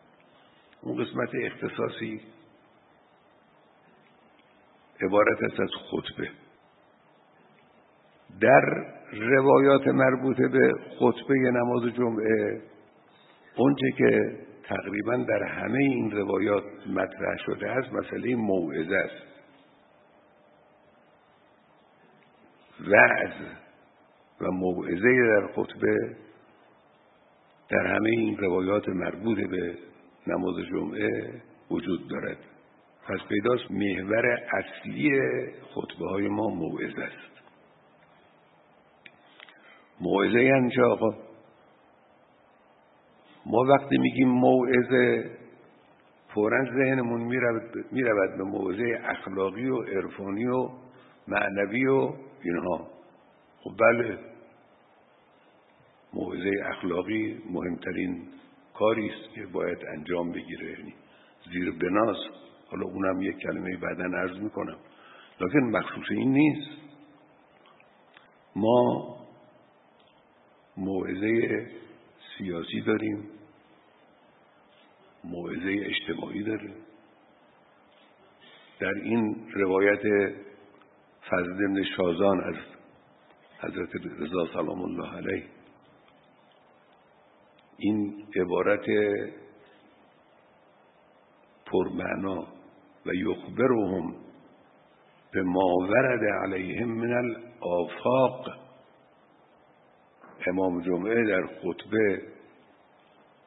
اون 0.81 1.03
قسمت 1.03 1.29
اختصاصی 1.43 2.21
عبارت 5.01 5.43
است 5.43 5.59
از 5.59 5.69
خطبه. 5.91 6.29
در 8.41 8.85
روایات 9.11 9.87
مربوطه 9.87 10.47
به 10.47 10.73
خطبه 10.99 11.35
نماز 11.35 11.83
جمعه 11.95 12.61
اونچه 13.55 13.91
که 13.97 14.37
تقریبا 14.63 15.15
در 15.15 15.43
همه 15.43 15.79
این 15.79 16.11
روایات 16.11 16.63
مطرح 16.87 17.37
شده 17.45 17.71
است 17.71 17.93
مسئله 17.93 18.35
موعظه 18.35 18.95
است. 18.95 19.29
وعظ 22.87 23.33
و 24.41 24.51
موعظه 24.51 25.27
در 25.27 25.47
خطبه 25.47 26.15
در 27.69 27.87
همه 27.87 28.09
این 28.09 28.37
روایات 28.37 28.89
مربوط 28.89 29.37
به 29.37 29.77
نماز 30.27 30.55
جمعه 30.71 31.41
وجود 31.71 32.07
دارد. 32.09 32.37
پس 33.07 33.19
پیداست 33.29 33.71
محور 33.71 34.25
اصلی 34.53 35.11
خطبه 35.63 36.09
های 36.09 36.27
ما 36.27 36.47
موعظه 36.47 37.01
است. 37.01 37.41
موعظه 40.01 40.43
یعنی 40.43 40.71
چه 40.71 40.81
آقا؟ 40.81 41.17
ما 43.45 43.57
وقتی 43.57 43.97
میگیم 43.97 44.27
موعظه 44.27 45.31
فورا 46.33 46.65
ذهنمون 46.65 47.21
می‌رود 47.21 47.71
به 48.37 48.43
موعظه 48.43 49.01
اخلاقی 49.03 49.69
و 49.69 49.81
عرفانی 49.81 50.45
و 50.45 50.69
معنوی 51.27 51.87
و 51.87 52.13
اینها. 52.41 52.87
خب 53.59 53.71
بله. 53.79 54.28
موعظه 56.13 56.51
اخلاقی 56.65 57.41
مهمترین 57.49 58.27
کاری 58.73 59.09
است 59.09 59.33
که 59.35 59.45
باید 59.45 59.77
انجام 59.97 60.31
بگیره. 60.31 60.79
یعنی 60.79 60.93
زیر 61.51 61.71
بناس 61.71 62.17
حالا 62.67 62.85
اونم 62.85 63.21
یک 63.21 63.35
کلمه 63.37 63.77
بعدا 63.77 64.03
عرض 64.03 64.37
می‌کنم. 64.37 64.77
لکن 65.41 65.59
مخصوص 65.59 66.05
این 66.11 66.31
نیست. 66.31 66.71
ما 68.55 69.17
موعظه 70.77 71.67
سیاسی 72.37 72.81
داریم 72.81 73.29
موعظه 75.23 75.75
اجتماعی 75.85 76.43
داریم. 76.43 76.75
در 78.79 78.93
این 79.03 79.49
روایت 79.53 80.33
فضل 81.29 81.83
شازان 81.97 82.43
از 82.43 82.55
حضرت 83.59 83.89
رضا 84.19 84.47
سلام 84.53 84.81
الله 84.81 85.17
علیه 85.17 85.58
این 87.79 88.25
عبارت 88.35 88.85
پرمعنا 91.65 92.47
و 93.05 93.13
یخبرهم 93.13 94.15
به 95.33 95.41
ما 95.41 95.75
ورد 95.89 96.23
علیهم 96.43 96.89
من 96.89 97.13
الافاق. 97.13 98.47
امام 100.47 100.81
جمعه 100.81 101.25
در 101.27 101.45
خطبه 101.45 102.21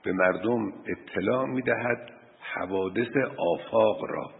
به 0.05 0.13
مردم 0.13 0.73
اطلاع 0.87 1.47
می‌دهد 1.47 2.11
حوادث 2.41 3.17
آفاق 3.39 4.05
را. 4.05 4.31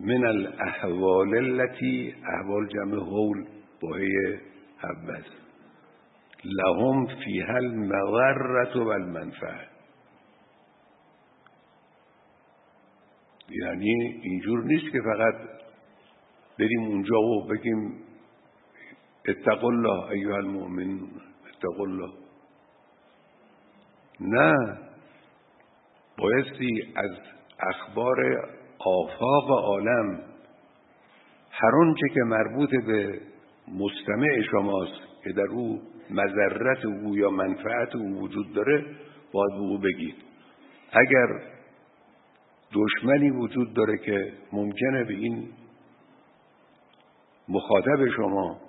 من 0.00 0.26
الاحوال 0.26 1.34
التي 1.34 2.14
احوال 2.34 2.66
جمع 2.68 2.94
هول 2.94 3.46
باهی 3.82 4.38
حبس 4.78 5.45
لهم 6.46 7.06
فیها 7.06 7.56
المغرت 7.56 8.76
و 8.76 8.88
المنفعه 8.88 9.68
یعنی 13.50 14.20
اینجور 14.22 14.64
نیست 14.64 14.92
که 14.92 15.00
فقط 15.00 15.34
بریم 16.58 16.82
اونجا 16.82 17.18
و 17.18 17.46
بگیم 17.46 17.94
اتق 19.28 19.64
الله 19.64 20.10
ایها 20.10 20.36
المؤمن 20.36 21.00
اتق 21.46 21.80
الله. 21.80 22.12
نه 24.20 24.78
بایستی 26.18 26.92
از 26.96 27.10
اخبار 27.60 28.48
آفاق 28.78 29.50
عالم 29.50 30.20
هر 31.50 31.76
آنچه 31.76 32.08
که 32.14 32.20
مربوط 32.20 32.70
به 32.70 33.20
مستمع 33.68 34.42
شماست 34.50 35.22
که 35.24 35.32
در 35.32 35.46
او 35.50 35.82
مذرت 36.10 36.84
او 36.84 37.16
یا 37.16 37.30
منفعت 37.30 37.96
او 37.96 38.20
وجود 38.20 38.52
داره 38.52 38.84
باید 39.32 39.50
به 39.50 39.58
او 39.58 39.78
بگید 39.78 40.14
اگر 40.92 41.40
دشمنی 42.72 43.30
وجود 43.30 43.74
داره 43.74 43.98
که 43.98 44.32
ممکنه 44.52 45.04
به 45.04 45.14
این 45.14 45.48
مخاطب 47.48 48.08
شما 48.16 48.60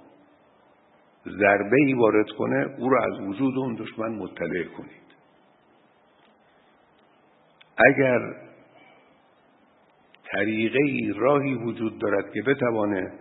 ضربه 1.26 1.78
ای 1.86 1.94
وارد 1.94 2.30
کنه 2.30 2.76
او 2.78 2.90
را 2.90 3.04
از 3.04 3.20
وجود 3.20 3.58
اون 3.58 3.76
دشمن 3.76 4.16
مطلع 4.16 4.64
کنید. 4.64 5.08
اگر 7.78 8.20
طریقه 10.32 10.84
ای 10.84 11.14
راهی 11.16 11.54
وجود 11.54 12.00
دارد 12.00 12.34
که 12.34 12.42
بتوانه 12.42 13.12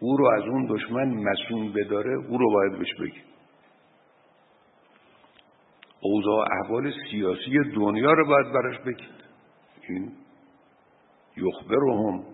او 0.00 0.16
رو 0.16 0.26
از 0.26 0.42
اون 0.42 0.66
دشمن 0.70 1.08
مسئول 1.08 1.72
بداره 1.72 2.14
او 2.28 2.38
رو 2.38 2.50
باید 2.52 2.78
بهش 2.78 2.94
بگید. 3.00 3.37
اوضاع 6.00 6.46
احوال 6.62 6.92
سیاسی 7.10 7.58
دنیا 7.74 8.12
رو 8.12 8.26
باید 8.26 8.52
براش 8.52 8.78
بگید 8.78 9.18
این 9.88 10.12
یخبرهم 11.36 12.24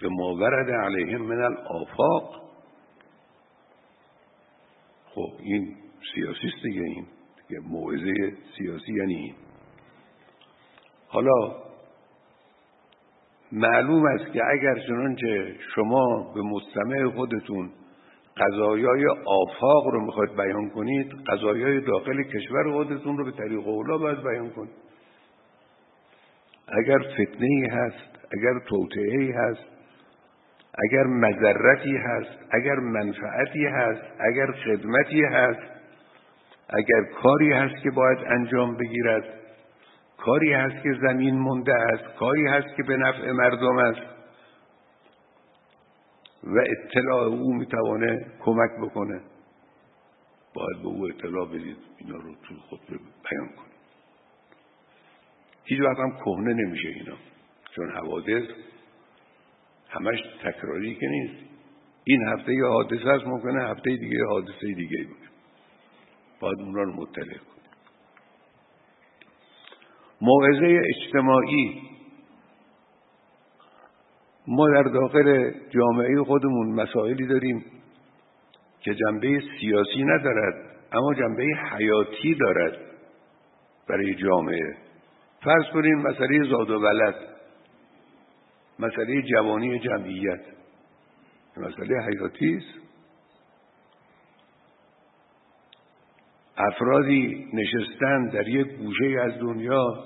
به 0.00 0.08
ما 0.08 0.34
ورد 0.34 0.70
علیهم 0.70 1.22
من 1.22 1.42
الافاق. 1.42 2.42
خب 5.06 5.32
این 5.40 5.76
سیاسیست 6.14 6.62
دیگه 6.62 6.82
این 6.82 7.06
دیگه 7.48 7.60
موعظه 7.60 8.36
سیاسی 8.58 8.92
یعنی 8.92 9.14
این. 9.14 9.34
حالا 11.08 11.66
معلوم 13.52 14.06
است 14.06 14.32
که 14.32 14.40
اگر 14.52 14.78
چنانچه 14.86 15.56
شما 15.74 16.32
به 16.34 16.42
مستمع 16.42 17.10
خودتون 17.16 17.70
قضایای 18.36 19.06
آفاق 19.26 19.86
رو 19.92 20.06
می‌خواید 20.06 20.36
بیان 20.36 20.70
کنید 20.70 21.12
قضایای 21.26 21.80
داخل 21.80 22.22
کشور 22.22 22.72
خودتون 22.72 23.18
رو 23.18 23.24
به 23.24 23.32
طریق 23.32 23.68
اولا 23.68 23.98
باید 23.98 24.22
بیان 24.22 24.50
کنید. 24.50 24.86
اگر 26.68 26.98
فتنه 26.98 27.46
ای 27.46 27.66
هست 27.70 28.18
اگر 28.32 28.58
توطعه 28.68 29.18
ای 29.20 29.30
هست 29.30 29.66
اگر 30.84 31.02
مذرتی 31.02 31.96
هست 31.96 32.38
اگر 32.50 32.74
منفعتی 32.74 33.66
هست 33.66 34.02
اگر 34.20 34.52
خدمتی 34.52 35.22
هست 35.22 35.76
اگر 36.68 37.02
کاری 37.22 37.52
هست 37.52 37.82
که 37.82 37.90
باید 37.90 38.18
انجام 38.18 38.76
بگیرد 38.76 39.24
کاری 40.18 40.52
هست 40.52 40.82
که 40.82 40.94
زمین 41.02 41.38
مونده 41.38 41.74
است 41.74 42.04
کاری 42.18 42.46
هست 42.46 42.76
که 42.76 42.82
به 42.82 42.96
نفع 42.96 43.30
مردم 43.30 43.76
است. 43.76 44.15
و 46.46 46.58
اطلاع 46.58 47.24
او 47.24 47.54
می‌توانه 47.54 48.26
کمک 48.40 48.70
بکنه. 48.82 49.20
باید 50.54 50.82
به 50.82 50.88
او 50.88 51.06
اطلاع 51.08 51.48
بدید 51.48 51.76
اینا 51.98 52.16
رو 52.16 52.34
تو 52.34 52.54
خود 52.54 52.80
بیان 52.88 53.48
کنید. 53.48 53.76
هیچ 55.64 55.80
وقت 55.80 55.98
هم 55.98 56.10
کهنه 56.24 56.54
نمیشه 56.54 56.88
اینا 56.88 57.16
چون 57.76 57.90
حوادث 57.90 58.44
همش 59.88 60.18
تکراری 60.42 60.94
که 60.94 61.06
نیست. 61.06 61.44
این 62.04 62.28
هفته 62.28 62.54
یه 62.54 62.66
حادثه 62.66 63.10
هست 63.10 63.26
ممکنه 63.26 63.62
هفته 63.62 63.96
دیگه 63.96 64.24
حادثه 64.24 64.66
دیگه 64.76 64.98
باشه. 65.04 65.30
باید 66.40 66.60
اونا 66.60 66.82
رو 66.82 66.92
مطلع 66.92 67.24
کنید. 67.24 67.56
موعظه 70.20 70.80
اجتماعی 70.84 71.85
ما 74.48 74.68
در 74.68 74.82
داخل 74.82 75.50
جامعه 75.70 76.22
خودمون 76.24 76.72
مسائلی 76.72 77.26
داریم 77.26 77.64
که 78.80 78.94
جنبه 78.94 79.42
سیاسی 79.60 80.04
ندارد 80.04 80.54
اما 80.92 81.14
جنبه 81.14 81.44
حیاتی 81.72 82.34
دارد 82.34 82.78
برای 83.88 84.14
جامعه. 84.14 84.76
فرض 85.44 85.64
کنیم 85.72 85.98
مسئله 85.98 86.50
زاد 86.50 86.70
و 86.70 86.80
ولد 86.80 87.14
مسئله 88.78 89.22
جوانی 89.22 89.78
جمعیت. 89.78 90.40
مسئله 91.56 92.02
حیاتی 92.02 92.56
است. 92.56 92.86
افرادی 96.56 97.48
نشستن 97.52 98.26
در 98.28 98.48
یک 98.48 98.66
گوشه 98.66 99.20
از 99.24 99.38
دنیا 99.38 100.04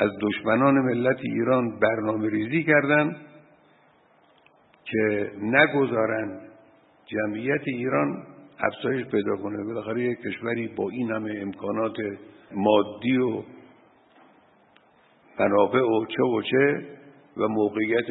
از 0.00 0.10
دشمنان 0.20 0.74
ملت 0.74 1.16
ایران 1.20 1.78
برنامه 1.78 2.28
ریزی 2.28 2.64
کردند 2.64 3.16
که 4.84 5.30
نگذارند 5.42 6.40
جمعیت 7.06 7.60
ایران 7.66 8.26
افزایش 8.60 9.06
پیدا 9.06 9.36
کنه. 9.36 9.64
بالاخره 9.64 10.02
یک 10.02 10.18
کشوری 10.18 10.68
با 10.68 10.90
این 10.90 11.12
همه 11.12 11.34
امکانات 11.42 11.96
مادی 12.52 13.16
و 13.16 13.42
منابع 15.40 15.80
و 15.80 16.06
چه 16.06 16.22
و 16.22 16.42
چه 16.42 16.86
و 17.36 17.48
موقعیت 17.48 18.06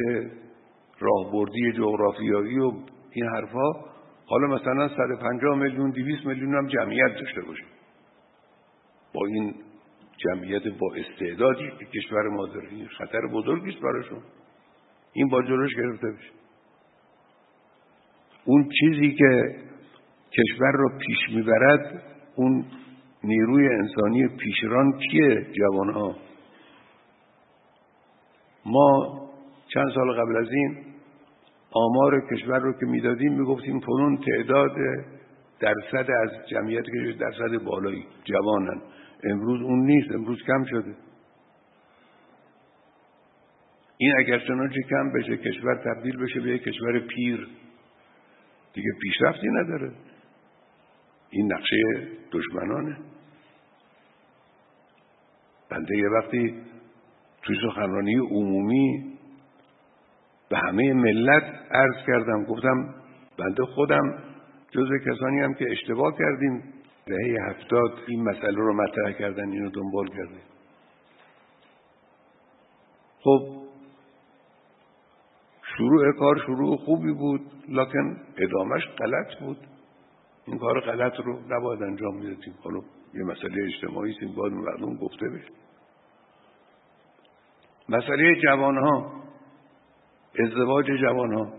راهبردی 0.98 1.72
جغرافیایی 1.72 2.58
و 2.58 2.72
این 3.10 3.26
حرفها 3.26 3.84
حالا 4.26 4.46
مثلا 4.46 4.88
150 4.88 5.58
میلیون 5.58 5.90
200 5.90 6.26
میلیون 6.26 6.54
هم 6.54 6.66
جمعیت 6.66 7.14
داشته 7.20 7.40
باشه. 7.40 7.64
با 9.14 9.26
این 9.26 9.54
جمعیت 10.24 10.62
با 10.68 10.94
استعدادی 10.94 11.70
که 11.78 11.84
کشور 11.84 12.28
ما 12.28 12.46
داره. 12.46 12.68
این 12.70 12.88
خطر 12.88 13.20
بزرگی 13.32 13.70
است 13.70 13.80
براشون. 13.80 14.22
این 15.12 15.28
با 15.28 15.42
جلوش 15.42 15.74
گرفته 15.74 16.06
بشه. 16.06 16.30
اون 18.44 18.68
چیزی 18.80 19.14
که 19.14 19.56
کشور 20.32 20.72
رو 20.72 20.98
پیش 20.98 21.18
می‌برد 21.34 22.02
اون 22.36 22.64
نیروی 23.24 23.68
انسانی 23.68 24.28
پیشران 24.28 24.98
کیه 24.98 25.46
جوانها؟ 25.52 26.16
ما 28.66 29.20
چند 29.74 29.90
سال 29.94 30.12
قبل 30.12 30.36
از 30.36 30.52
این 30.52 30.76
آمار 31.72 32.20
کشور 32.30 32.58
رو 32.58 32.72
که 32.72 32.86
می‌دادیم 32.86 33.32
می‌گفتیم 33.32 33.80
فلون 33.80 34.16
تعداد 34.16 34.76
درصد 35.60 36.10
از 36.10 36.48
جمعیت 36.48 36.84
که 36.84 37.16
درصد 37.20 37.64
بالایی 37.64 38.06
جوانن. 38.24 38.82
امروز 39.24 39.62
اون 39.62 39.86
نیست 39.86 40.10
امروز 40.10 40.42
کم 40.46 40.64
شده. 40.64 40.94
این 43.96 44.12
اگر 44.18 44.38
چنانچه 44.38 44.80
کم 44.90 45.12
بشه 45.12 45.36
کشور 45.36 45.74
تبدیل 45.74 46.16
بشه 46.16 46.40
به 46.40 46.50
یک 46.50 46.62
کشور 46.62 46.98
پیر. 46.98 47.48
دیگه 48.72 48.90
پیشرفتی 49.02 49.48
نداره. 49.48 49.92
این 51.30 51.52
نقشه 51.52 52.08
دشمنانه. 52.32 52.96
بنده 55.70 55.96
یه 55.96 56.08
وقتی 56.08 56.54
توی 57.42 57.56
سخنرانی 57.62 58.16
عمومی 58.16 59.18
به 60.50 60.58
همه 60.58 60.92
ملت 60.92 61.44
عرض 61.70 62.06
کردم 62.06 62.44
گفتم 62.44 62.94
بنده 63.38 63.64
خودم 63.64 64.18
جز 64.70 64.88
کسانی 65.06 65.40
هم 65.40 65.54
که 65.54 65.64
اشتباه 65.70 66.18
کردیم. 66.18 66.62
دهه 67.06 67.50
هفتاد 67.50 67.98
این 68.08 68.22
مسئله 68.22 68.56
رو 68.56 68.74
مطرح 68.74 69.12
کردن 69.12 69.48
اینو 69.48 69.70
دنبال 69.70 70.08
کرده 70.08 70.40
خب 73.22 73.60
شروع 75.76 76.12
کار 76.12 76.38
شروع 76.46 76.76
خوبی 76.76 77.12
بود 77.12 77.40
لکن 77.68 78.16
ادامش 78.36 78.82
غلط 78.98 79.38
بود. 79.40 79.58
این 80.46 80.58
کار 80.58 80.80
غلط 80.80 81.12
رو 81.20 81.40
نباید 81.48 81.82
انجام 81.82 82.16
می‌دادیم. 82.16 82.54
حالا 82.62 82.80
یه 83.14 83.24
مسئله 83.24 83.66
اجتماعی 83.66 84.10
است 84.10 84.36
باید 84.36 84.52
مردم 84.52 84.96
گفته 84.96 85.28
بشه. 85.28 85.52
مسئله 87.88 88.40
جوان 88.44 88.78
ها 88.78 89.12
ازدواج 90.38 90.86
جوان 90.86 91.34
ها 91.34 91.52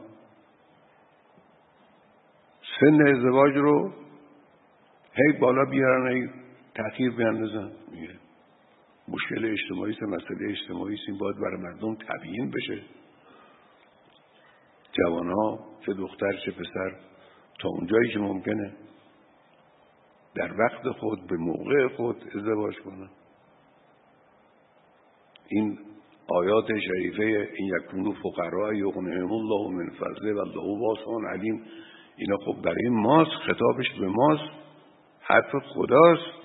سن 2.79 3.07
ازدواج 3.07 3.53
رو 3.55 3.91
هی 5.13 5.39
بالا 5.39 5.65
بیارن 5.65 6.15
هی 6.15 6.29
تأخیر 6.75 7.11
بیاندازن. 7.11 7.71
میگه 7.91 8.09
مشکل 9.07 9.45
اجتماعی 9.45 9.91
است 9.91 10.03
مسئله 10.03 10.51
اجتماعی 10.51 10.93
است. 10.93 11.03
این 11.07 11.17
باید 11.17 11.35
برای 11.35 11.57
مردم 11.57 11.95
تبیین 11.95 12.51
بشه. 12.51 12.81
جوان 14.91 15.31
ها 15.31 15.59
چه 15.85 15.93
دختر 15.93 16.33
چه 16.45 16.51
پسر 16.51 16.95
تا 17.59 17.69
اونجایی 17.69 18.13
که 18.13 18.19
ممکنه 18.19 18.73
در 20.35 20.59
وقت 20.59 20.89
خود 20.89 21.27
به 21.27 21.37
موقع 21.37 21.87
خود 21.87 22.23
ازدواج 22.35 22.75
کنن. 22.79 23.09
این 25.47 25.79
آیات 26.27 26.79
شریفه 26.79 27.23
این 27.57 27.71
یکونو 27.75 28.13
فقرا 28.13 28.73
یغنهم 28.73 29.31
الله 29.31 29.71
من 29.71 29.89
فضله 29.89 30.33
و 30.33 30.39
الله 30.39 30.79
واسع 30.79 31.29
علیم. 31.29 31.65
اینا 32.17 32.37
خب 32.37 32.61
برای 32.61 32.89
ماست 32.89 33.31
خطابش 33.31 33.91
به 33.99 34.07
ماست. 34.07 34.60
حرف 35.31 35.55
خداست. 35.55 36.41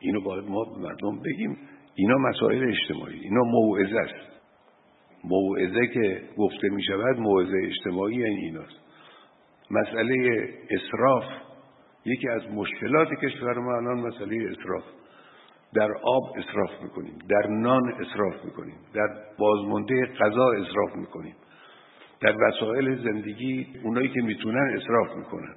اینو 0.00 0.20
باید 0.20 0.44
ما 0.44 0.64
به 0.64 0.78
مردم 0.78 1.22
بگیم. 1.22 1.58
اینا 1.94 2.14
مسائل 2.18 2.68
اجتماعی. 2.68 3.20
اینا 3.20 3.42
موعظه 3.42 3.98
است. 3.98 4.30
موعظه 5.24 5.86
که 5.94 6.22
گفته 6.38 6.68
می 6.68 6.82
شود 6.82 7.18
موعظه 7.18 7.56
اجتماعی 7.64 8.24
این 8.24 8.38
ایناست. 8.38 8.80
مسئله 9.70 10.48
اصراف 10.70 11.24
یکی 12.04 12.28
از 12.28 12.42
مشکلات 12.50 13.08
کشور 13.08 13.58
ما 13.58 13.76
الان 13.76 14.00
مسئله 14.00 14.50
اصراف 14.50 14.84
در 15.74 15.92
آب 16.02 16.22
اصراف 16.36 16.82
می‌کنیم 16.82 17.18
در 17.28 17.48
نان 17.48 17.92
اصراف 17.92 18.44
می‌کنیم 18.44 18.78
در 18.94 19.08
بازمانده 19.38 20.06
غذا 20.20 20.50
اصراف 20.50 20.96
می‌کنیم. 20.96 21.34
در 22.20 22.36
وسایل 22.36 23.02
زندگی 23.04 23.80
اونایی 23.84 24.08
که 24.08 24.20
می‌تونن 24.22 24.76
اصراف 24.76 25.16
می‌کنن. 25.16 25.54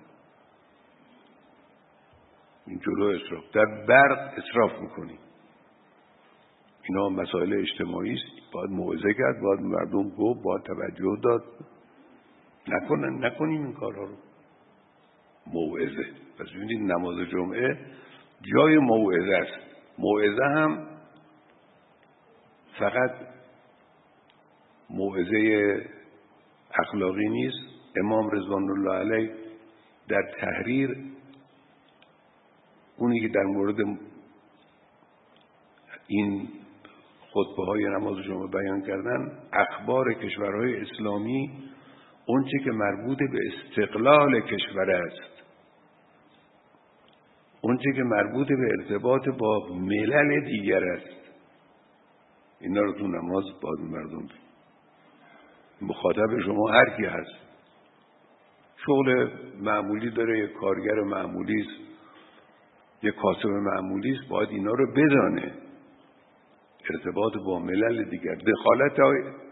این 2.68 2.80
جلو 2.80 3.06
اصراف. 3.06 3.44
در 3.54 3.66
برق 3.88 4.34
اصراف 4.38 4.82
می‌کنیم. 4.82 5.20
اینا 6.90 7.10
مسائل 7.10 7.54
اجتماعی 7.54 8.14
است. 8.14 8.52
باید 8.54 8.70
موعظه 8.70 9.14
کرد 9.14 9.42
باید 9.42 9.60
مردم 9.60 10.10
گفت 10.10 10.44
باید 10.44 10.64
توجه 10.64 11.22
داد. 11.24 11.44
نکنن 12.68 13.26
نکنیم 13.26 13.64
این 13.64 13.74
کارها 13.74 14.04
رو. 14.04 14.16
موعظه. 15.48 16.06
پس 16.40 16.48
ببینید 16.56 16.92
نماز 16.92 17.30
جمعه 17.30 17.78
جای 18.54 18.78
موعظه 18.78 19.36
است. 19.36 19.60
موعظه 19.98 20.44
هم 20.44 20.88
فقط 22.80 23.12
موعظه 24.90 25.78
اخلاقی 26.80 27.30
نیست. 27.30 27.74
امام 27.98 28.30
رضوان 28.30 28.70
الله 28.70 28.94
علیه 28.94 29.32
در 30.08 30.22
تحریر 30.42 30.98
اونی 32.98 33.20
که 33.20 33.28
در 33.28 33.44
مورد 33.44 33.76
این 36.08 36.48
خطبه 37.34 37.66
های 37.66 37.84
نماز 37.84 38.18
شما 38.26 38.48
بیان 38.48 38.82
کردن 38.82 39.32
اخبار 39.54 40.14
کشورهای 40.14 40.82
اسلامی 40.82 41.52
اونچه 42.26 42.58
که 42.64 42.72
مربوط 42.72 43.18
به 43.18 43.40
استقلال 43.54 44.42
کشور 44.42 44.92
است. 44.92 45.34
اونچه 47.62 47.92
که 47.96 48.04
مربوط 48.04 48.48
به 48.48 48.72
ارتباط 48.80 49.30
با 49.30 49.68
ملل 49.72 50.46
دیگر 50.46 50.84
است. 50.84 51.24
اینا 52.60 52.82
رو 52.82 52.94
تو 52.94 53.08
نماز 53.08 53.44
باید 53.62 53.92
مردم 53.92 54.28
مخاطب 55.84 56.40
شما 56.46 56.70
هر 56.70 56.98
کی 56.98 57.06
هست. 57.06 57.44
شغل 58.86 59.30
معمولی 59.62 60.10
داره 60.10 60.40
یک 60.40 60.54
کارگر 60.54 61.02
معمولی 61.02 61.62
است. 61.62 61.84
یک 63.04 63.16
کاسب 63.16 63.48
معمولی 63.48 64.12
است 64.12 64.30
باید 64.30 64.50
اینا 64.50 64.72
رو 64.72 64.92
بدانه 64.92 65.54
ارتباط 66.90 67.34
با 67.46 67.60
ملل 67.60 68.04
دیگر. 68.04 68.36
دخالت 68.36 68.96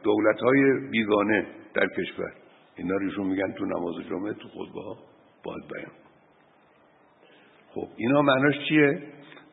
دولت 0.03 0.39
های 0.41 0.89
بیگانه 0.91 1.47
در 1.73 1.87
کشور. 1.87 2.33
اینا 2.75 2.95
رو 2.95 3.23
میگن 3.23 3.51
تو 3.51 3.65
نماز 3.65 3.95
جمعه 4.09 4.33
تو 4.33 4.47
خطبه 4.47 4.81
ها 4.81 4.97
باید 5.43 5.63
بیان. 5.73 5.91
خب 7.73 7.87
اینا 7.97 8.21
معناش 8.21 8.55
چیه؟ 8.69 9.01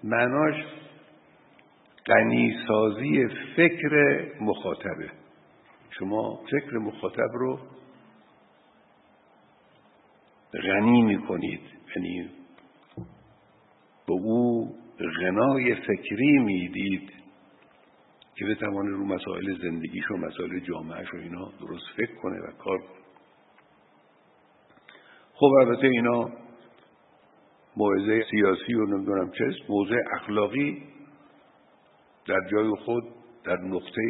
معناش 0.04 0.54
غنیسازی 2.06 3.28
فکر 3.56 4.22
مخاطبه. 4.40 5.10
شما 5.98 6.40
فکر 6.50 6.78
مخاطب 6.78 7.30
رو 7.32 7.58
غنی 10.52 11.02
می‌کنید. 11.02 11.60
یعنی 11.96 12.30
به 14.06 14.12
او 14.12 14.74
غنای 15.20 15.74
فکری 15.74 16.38
می‌دید 16.38 17.12
که 18.34 18.44
بتوانه 18.44 18.90
رو 18.90 19.04
مسائل 19.04 19.58
زندگیش 19.62 20.10
و 20.10 20.16
مسائل 20.16 20.60
جامعهش 20.60 21.14
و 21.14 21.16
اینا 21.16 21.52
درست 21.60 21.86
فکر 21.96 22.14
کنه 22.14 22.40
و 22.40 22.52
کار 22.52 22.78
کنه. 22.78 22.98
خب 25.34 25.46
البته 25.60 25.86
اینا 25.86 26.30
موعظه 27.76 28.24
سیاسی 28.30 28.74
و 28.74 28.86
نمی‌دونم 28.86 29.30
چست 29.30 29.70
موضع 29.70 29.96
اخلاقی 30.14 30.82
در 32.26 32.40
جای 32.50 32.70
خود 32.84 33.17
در 33.48 33.60
نقطه 33.60 34.02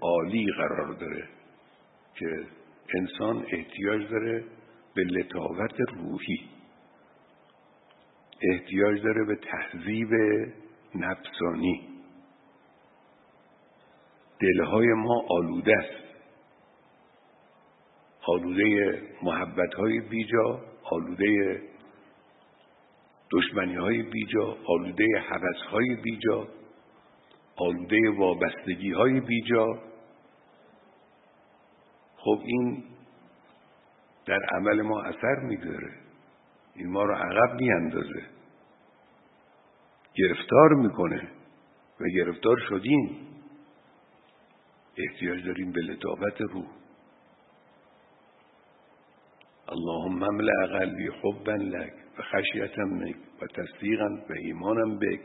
عالی 0.00 0.46
قرار 0.56 0.92
داره 0.92 1.28
که 2.14 2.46
انسان 2.98 3.46
احتیاج 3.50 4.10
داره 4.10 4.44
به 4.94 5.02
لطاوت 5.02 5.80
روحی 5.80 6.48
احتیاج 8.42 9.02
داره 9.02 9.24
به 9.24 9.36
تهذیب 9.36 10.08
نفسانی. 10.94 11.88
دلهای 14.40 14.86
ما 14.86 15.24
آلوده 15.28 15.76
است. 15.78 16.04
آلوده 18.26 19.02
محبت 19.22 19.74
های 19.74 20.00
بیجا 20.00 20.60
آلوده 20.82 21.62
دشمنی 23.32 23.74
های 23.74 24.02
بیجا 24.02 24.56
آلوده 24.66 25.06
حوث 25.28 25.62
های 25.70 25.96
بیجا. 26.02 26.48
آلوده 27.56 27.98
وابستگی 28.18 28.92
های 28.92 29.20
بیجا. 29.20 29.78
خب 32.16 32.40
این 32.44 32.84
در 34.26 34.40
عمل 34.52 34.82
ما 34.82 35.02
اثر 35.02 35.40
می‌گذاره 35.42 35.92
این 36.74 36.90
ما 36.90 37.02
رو 37.02 37.14
عقب 37.14 37.60
میاندازه. 37.60 38.22
گرفتار 40.14 40.74
می‌کنه 40.74 41.28
و 42.00 42.04
گرفتار 42.16 42.56
شدیم. 42.68 43.26
احتیاج 44.96 45.44
داریم 45.46 45.72
به 45.72 45.80
لطافت 45.80 46.40
روح. 46.40 46.66
اللهم 49.68 50.22
املأ 50.22 50.66
قلبی 50.66 51.08
حبا 51.22 51.52
لك 51.52 51.94
و 52.18 52.22
خشیتم 52.22 52.82
منك 52.82 53.16
و 53.42 53.46
تصدیقا 53.46 54.08
و 54.28 54.32
ایمانم 54.32 54.98
بک. 54.98 55.20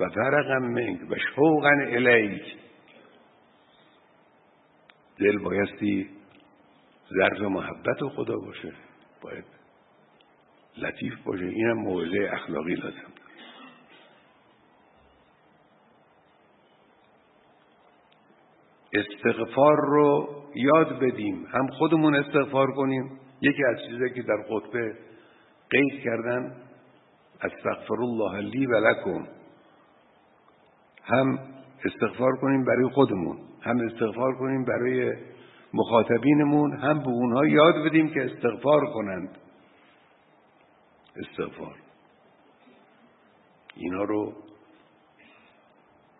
و 0.00 0.08
فرقم 0.08 0.62
منک 0.62 1.10
و 1.10 1.14
شوقا 1.34 1.68
الیک. 1.68 2.56
دل 5.18 5.38
بایستی 5.38 6.10
ظرف 7.18 7.40
محبت 7.40 7.98
خدا 8.16 8.36
باشه. 8.36 8.72
باید 9.22 9.44
لطیف 10.78 11.14
باشه. 11.24 11.44
اینم 11.44 11.78
موعظه 11.78 12.28
اخلاقی 12.32 12.74
لازم 12.74 13.12
استغفار 18.92 19.76
رو 19.76 20.28
یاد 20.54 20.98
بدیم. 21.00 21.46
هم 21.46 21.66
خودمون 21.66 22.14
استغفار 22.14 22.72
کنیم. 22.72 23.20
یکی 23.40 23.64
از 23.64 23.76
چیزایی 23.88 24.14
که 24.14 24.22
در 24.22 24.42
خطبه 24.48 24.94
قید 25.70 26.02
کردن 26.04 26.56
استغفر 27.40 28.00
الله 28.00 28.40
لی 28.40 28.66
و 28.66 28.74
لکم. 28.74 29.35
هم 31.06 31.38
استغفار 31.84 32.36
کنیم 32.36 32.64
برای 32.64 32.88
خودمون 32.88 33.38
هم 33.62 33.80
استغفار 33.80 34.34
کنیم 34.34 34.64
برای 34.64 35.16
مخاطبینمون 35.74 36.76
هم 36.76 36.98
به 36.98 37.08
اونها 37.08 37.46
یاد 37.46 37.74
بدیم 37.86 38.08
که 38.14 38.24
استغفار 38.24 38.86
کنند. 38.94 39.38
استغفار. 41.16 41.74
اینا 43.76 44.02
رو 44.02 44.32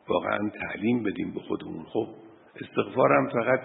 واقعا 0.08 0.50
تعلیم 0.60 1.02
بدیم 1.02 1.32
به 1.32 1.40
خودمون. 1.40 1.84
خب 1.84 2.08
استغفار 2.60 3.12
هم 3.12 3.28
فقط 3.28 3.60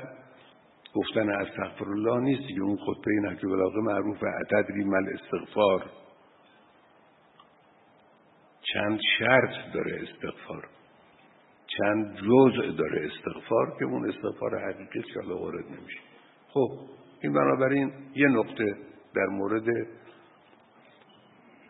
گفتن 0.95 1.29
استغفر 1.29 1.89
الله 1.89 2.19
نیست 2.19 2.55
که 2.55 2.61
اون 2.61 2.77
خطبه 2.77 3.11
نهج 3.21 3.45
بلاغه 3.45 3.79
معروف 3.79 4.23
عدد 4.23 4.71
مل 4.71 5.09
استغفار. 5.13 5.85
چند 8.73 8.99
شرط 9.19 9.73
داره 9.73 10.01
استغفار؟ 10.01 10.80
چند 11.77 12.15
جزء 12.15 12.71
داره 12.77 13.09
استغفار 13.11 13.75
که 13.79 13.85
اون 13.85 14.09
استغفار 14.09 14.59
حقیقی 14.59 15.03
شالا 15.13 15.37
وارد 15.37 15.65
نمیشه. 15.65 15.99
خب 16.47 16.69
این 17.23 17.33
بنابراین 17.33 17.91
یه 18.15 18.27
نقطه 18.27 18.75
در 19.15 19.25
مورد 19.25 19.65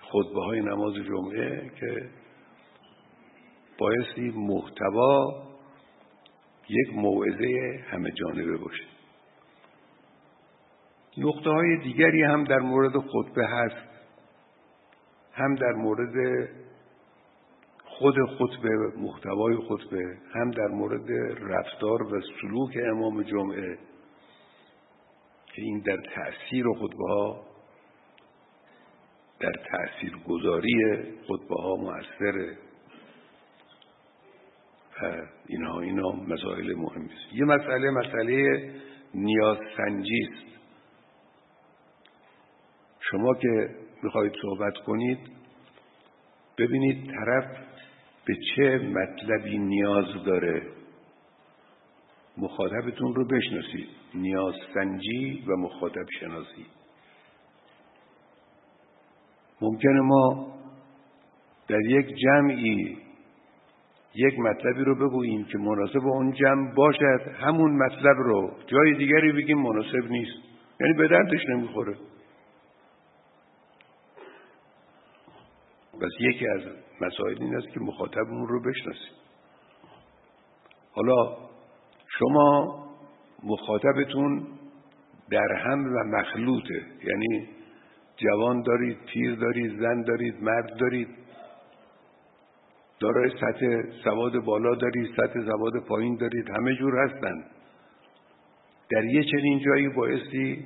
خطبه 0.01 0.43
های 0.45 0.61
نماز 0.61 0.93
جمعه 0.93 1.71
که 1.79 2.09
بایستی 3.77 4.33
محتوا 4.35 5.43
یک 6.69 6.93
موعظه 6.95 7.79
همه 7.89 8.11
جانبه 8.11 8.57
باشه. 8.57 8.83
نقطه 11.17 11.49
های 11.49 11.77
دیگری 11.77 12.23
هم 12.23 12.43
در 12.43 12.59
مورد 12.59 12.91
خطبه 12.97 13.47
هست 13.47 13.91
هم 15.33 15.55
در 15.55 15.71
مورد 15.71 16.49
خود 18.01 18.15
خطبه 18.37 18.69
محتوای 18.97 19.57
خطبه 19.57 20.17
هم 20.33 20.51
در 20.51 20.67
مورد 20.67 21.11
رفتار 21.41 22.03
و 22.03 22.21
سلوک 22.21 22.77
امام 22.91 23.23
جمعه 23.23 23.77
که 25.53 25.61
این 25.61 25.79
در 25.79 25.97
تأثیر 26.15 26.65
خطبه 26.79 27.07
ها 27.09 27.41
در 29.39 29.51
تأثیر 29.51 30.17
گذاری 30.27 31.03
خطبه 31.27 31.55
ها 31.55 31.75
مؤثره 31.75 32.57
اینها 35.47 35.81
اینا 35.81 36.11
مسائل 36.11 36.75
مهمی 36.75 37.05
است. 37.05 37.33
یه 37.33 37.45
مسئله 37.45 37.89
مسئله 37.91 38.71
نیاز 39.13 39.57
سنجی 39.77 40.27
است. 40.31 40.59
شما 42.99 43.33
که 43.33 43.69
می‌خواهید 44.03 44.33
صحبت 44.41 44.77
کنید 44.85 45.19
ببینید 46.57 47.11
طرف 47.11 47.70
به 48.25 48.33
چه 48.55 48.77
مطلبی 48.77 49.57
نیاز 49.57 50.23
داره؟ 50.25 50.61
مخاطبتون 52.37 53.15
رو 53.15 53.27
بشناسید. 53.27 53.87
نیاز 54.13 54.53
سنجی 54.73 55.43
و 55.47 55.55
مخاطب 55.55 56.05
شناسی 56.19 56.65
ممکنه 59.61 60.01
ما 60.01 60.53
در 61.67 61.81
یک 61.85 62.15
جمعی 62.15 62.97
یک 64.15 64.39
مطلبی 64.39 64.83
رو 64.83 64.95
بگوییم 64.95 65.45
که 65.45 65.57
مناسب 65.57 66.07
اون 66.07 66.31
جمع 66.31 66.73
باشد. 66.75 67.21
همون 67.39 67.85
مطلب 67.85 68.17
رو 68.17 68.57
جای 68.67 68.93
دیگری 68.93 69.31
بگیم 69.31 69.57
مناسب 69.61 70.09
نیست. 70.09 70.37
یعنی 70.81 70.93
به 70.93 71.07
دردش 71.07 71.45
نمی‌خوره. 71.49 71.95
پس 76.01 76.11
یکی 76.19 76.47
از 76.47 76.61
مسائل 77.01 77.37
این 77.41 77.55
است 77.55 77.67
که 77.73 77.79
مخاطبمون 77.79 78.47
رو 78.47 78.61
بشناسید 78.61 79.21
حالا 80.93 81.37
شما 82.19 82.77
مخاطبتون 83.43 84.47
در 85.31 85.53
هم 85.53 85.95
و 85.95 86.03
مخلوطه. 86.03 86.81
یعنی 87.03 87.47
جوان 88.17 88.61
دارید 88.61 88.97
پیر 89.05 89.35
دارید 89.35 89.79
زن 89.79 90.01
دارید 90.01 90.43
مرد 90.43 90.77
دارید. 90.79 91.07
دارای 92.99 93.29
سطح 93.29 93.81
سواد 94.03 94.39
بالا 94.39 94.75
دارید 94.75 95.11
سطح 95.17 95.39
سواد 95.45 95.83
پایین 95.87 96.17
دارید. 96.17 96.49
همه 96.49 96.75
جور 96.75 96.99
هستند 96.99 97.45
در 98.89 99.05
یه 99.05 99.23
چنین 99.23 99.59
جایی 99.59 99.89
بایستی 99.89 100.65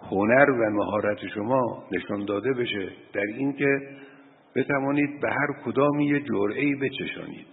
هنر 0.00 0.50
و 0.50 0.70
مهارت 0.70 1.18
شما 1.34 1.84
نشان 1.92 2.24
داده 2.24 2.52
بشه. 2.52 2.92
در 3.12 3.26
اینکه 3.36 3.80
بتوانید 4.56 5.20
به 5.20 5.28
هر 5.30 5.48
کدامی 5.64 6.06
یه 6.06 6.20
جرعه 6.20 6.76
بچشانید. 6.76 7.46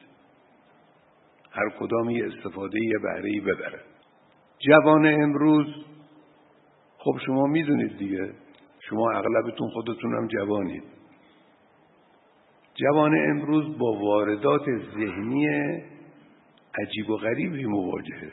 هر 1.51 1.69
کدامی 1.79 2.21
استفاده 2.21 2.79
یه 2.83 2.99
بهره 3.03 3.41
ببره 3.41 3.79
جوان 4.59 5.05
امروز 5.05 5.67
خب 6.97 7.17
شما 7.25 7.45
می‌دونید 7.45 7.97
دیگه 7.97 8.33
شما 8.79 9.11
اغلبتون 9.11 9.69
خودتون 9.69 10.15
هم 10.15 10.27
جوانید. 10.27 10.83
جوان 12.73 13.29
امروز 13.29 13.77
با 13.77 13.93
واردات 13.93 14.65
ذهنی 14.95 15.47
عجیب 16.81 17.09
و 17.09 17.17
غریبی 17.17 17.65
مواجهه. 17.65 18.31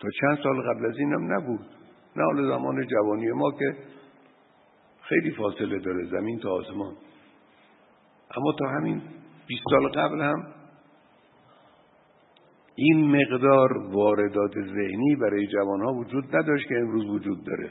تا 0.00 0.08
چند 0.20 0.38
سال 0.42 0.62
قبل 0.62 0.86
از 0.86 0.98
اینم 0.98 1.32
نبود. 1.32 1.66
نه 2.16 2.24
حال 2.24 2.48
زمان 2.48 2.86
جوانی 2.86 3.30
ما 3.32 3.50
که 3.50 3.76
خیلی 5.02 5.30
فاصله 5.30 5.78
داره 5.78 6.04
زمین 6.04 6.38
تا 6.38 6.50
آسمان. 6.50 6.96
اما 8.36 8.52
تا 8.58 8.68
همین 8.68 9.02
20 9.46 9.62
سال 9.70 9.88
قبل 9.88 10.20
هم 10.20 10.54
این 12.76 13.16
مقدار 13.16 13.78
واردات 13.78 14.52
ذهنی 14.52 15.16
برای 15.16 15.46
جوان 15.46 15.80
ها 15.80 15.92
وجود 15.92 16.36
نداشت 16.36 16.68
که 16.68 16.74
امروز 16.74 17.04
وجود 17.04 17.44
داره. 17.44 17.70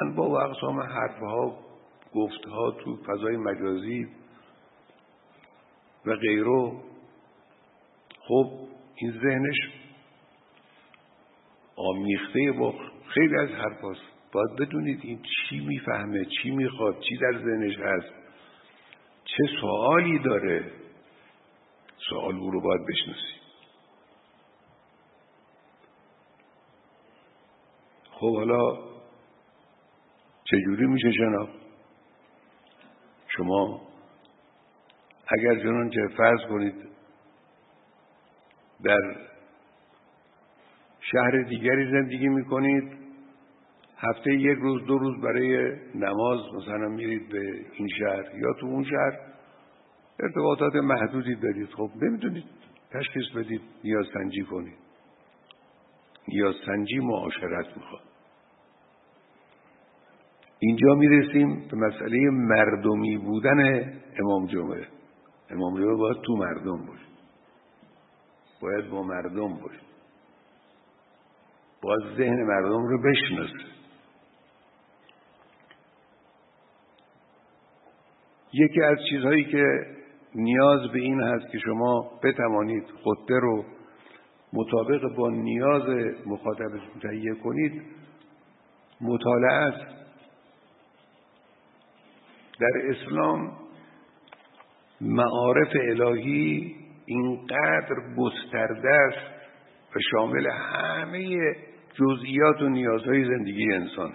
انواع 0.00 0.28
و 0.28 0.50
اقسام 0.50 0.80
حرفها 0.80 1.58
گفتها 2.14 2.70
تو 2.70 2.96
فضای 2.96 3.36
مجازی 3.36 4.06
و 6.06 6.16
غیره 6.16 6.72
خب 8.28 8.50
این 8.96 9.12
ذهنش 9.12 9.56
آمیخته 11.76 12.52
با 12.58 12.74
خیلی 13.08 13.38
از 13.40 13.48
حرفاست 13.48 14.00
باید 14.32 14.56
بدونید 14.56 15.00
این 15.02 15.22
چی 15.22 15.66
می‌فهمه 15.66 16.24
چی 16.24 16.50
می‌خواد 16.50 17.00
چی 17.00 17.16
در 17.16 17.38
ذهنش 17.38 17.78
هست. 17.78 18.25
چه 19.36 19.44
سوالی 19.60 20.18
داره؟ 20.18 20.72
سوال 22.08 22.36
او 22.36 22.50
رو 22.50 22.60
باید 22.60 22.80
بشناسید 22.88 23.42
خب 28.10 28.36
حالا 28.36 28.78
چجوری 30.44 30.86
میشه 30.86 31.12
جناب؟ 31.12 31.48
شما 33.28 33.80
اگر 35.28 35.62
چنانچه 35.62 36.08
فرض 36.16 36.40
کنید 36.48 36.88
در 38.84 39.16
شهر 41.00 41.42
دیگری 41.48 41.90
زندگی 41.90 42.28
می‌کنید 42.28 42.95
هفته 43.98 44.34
یک 44.34 44.58
روز 44.58 44.84
دو 44.84 44.98
روز 44.98 45.20
برای 45.20 45.76
نماز 45.94 46.40
مثلا 46.54 46.88
میرید 46.88 47.28
به 47.28 47.40
این 47.72 47.88
شهر 47.98 48.38
یا 48.38 48.52
تو 48.60 48.66
اون 48.66 48.84
شهر 48.84 49.18
ارتباطات 50.20 50.74
محدودی 50.74 51.34
دارید. 51.34 51.68
خب 51.68 51.90
نمی‌تونید 52.02 52.44
تشخیص 52.92 53.24
بدید 53.36 53.60
نیاز 53.84 54.06
سنجی 54.14 54.42
کنید. 54.42 54.78
نیاز 56.28 56.54
سنجی 56.66 56.98
معاشرت 56.98 57.76
می‌خواد. 57.76 58.02
اینجا 60.58 60.94
می‌رسیم 60.94 61.68
به 61.70 61.76
مسئله 61.76 62.30
مردمی 62.30 63.16
بودن 63.16 63.92
امام 64.18 64.46
جمعه. 64.46 64.88
امام 65.50 65.80
جمعه 65.80 65.96
باید 65.96 66.16
تو 66.22 66.36
مردم 66.36 66.86
باشه. 66.86 67.06
باید 68.60 68.90
با 68.90 69.02
مردم 69.02 69.54
باشه. 69.54 69.80
باید 71.82 72.16
ذهن 72.16 72.42
مردم 72.42 72.86
رو 72.86 73.02
بشناسه. 73.02 73.75
یکی 78.58 78.82
از 78.82 78.98
چیزهایی 79.10 79.44
که 79.44 79.64
نیاز 80.34 80.92
به 80.92 80.98
این 80.98 81.20
هست 81.20 81.50
که 81.52 81.58
شما 81.58 82.10
بتوانید 82.22 82.84
خطه 82.84 83.34
رو 83.34 83.64
مطابق 84.52 85.16
با 85.16 85.30
نیاز 85.30 85.82
مخاطب 86.26 86.70
تهیه 87.02 87.34
کنید 87.34 87.82
مطالعه 89.00 89.52
است. 89.52 89.96
در 92.60 92.90
اسلام 92.90 93.52
معارف 95.00 95.68
الهی 95.82 96.76
اینقدر 97.06 97.96
گسترده 98.18 98.90
است 98.90 99.36
و 99.96 99.98
شامل 100.10 100.46
همه 100.50 101.54
جزئیات 101.94 102.62
و 102.62 102.68
نیازهای 102.68 103.24
زندگی 103.24 103.72
انسان. 103.72 104.12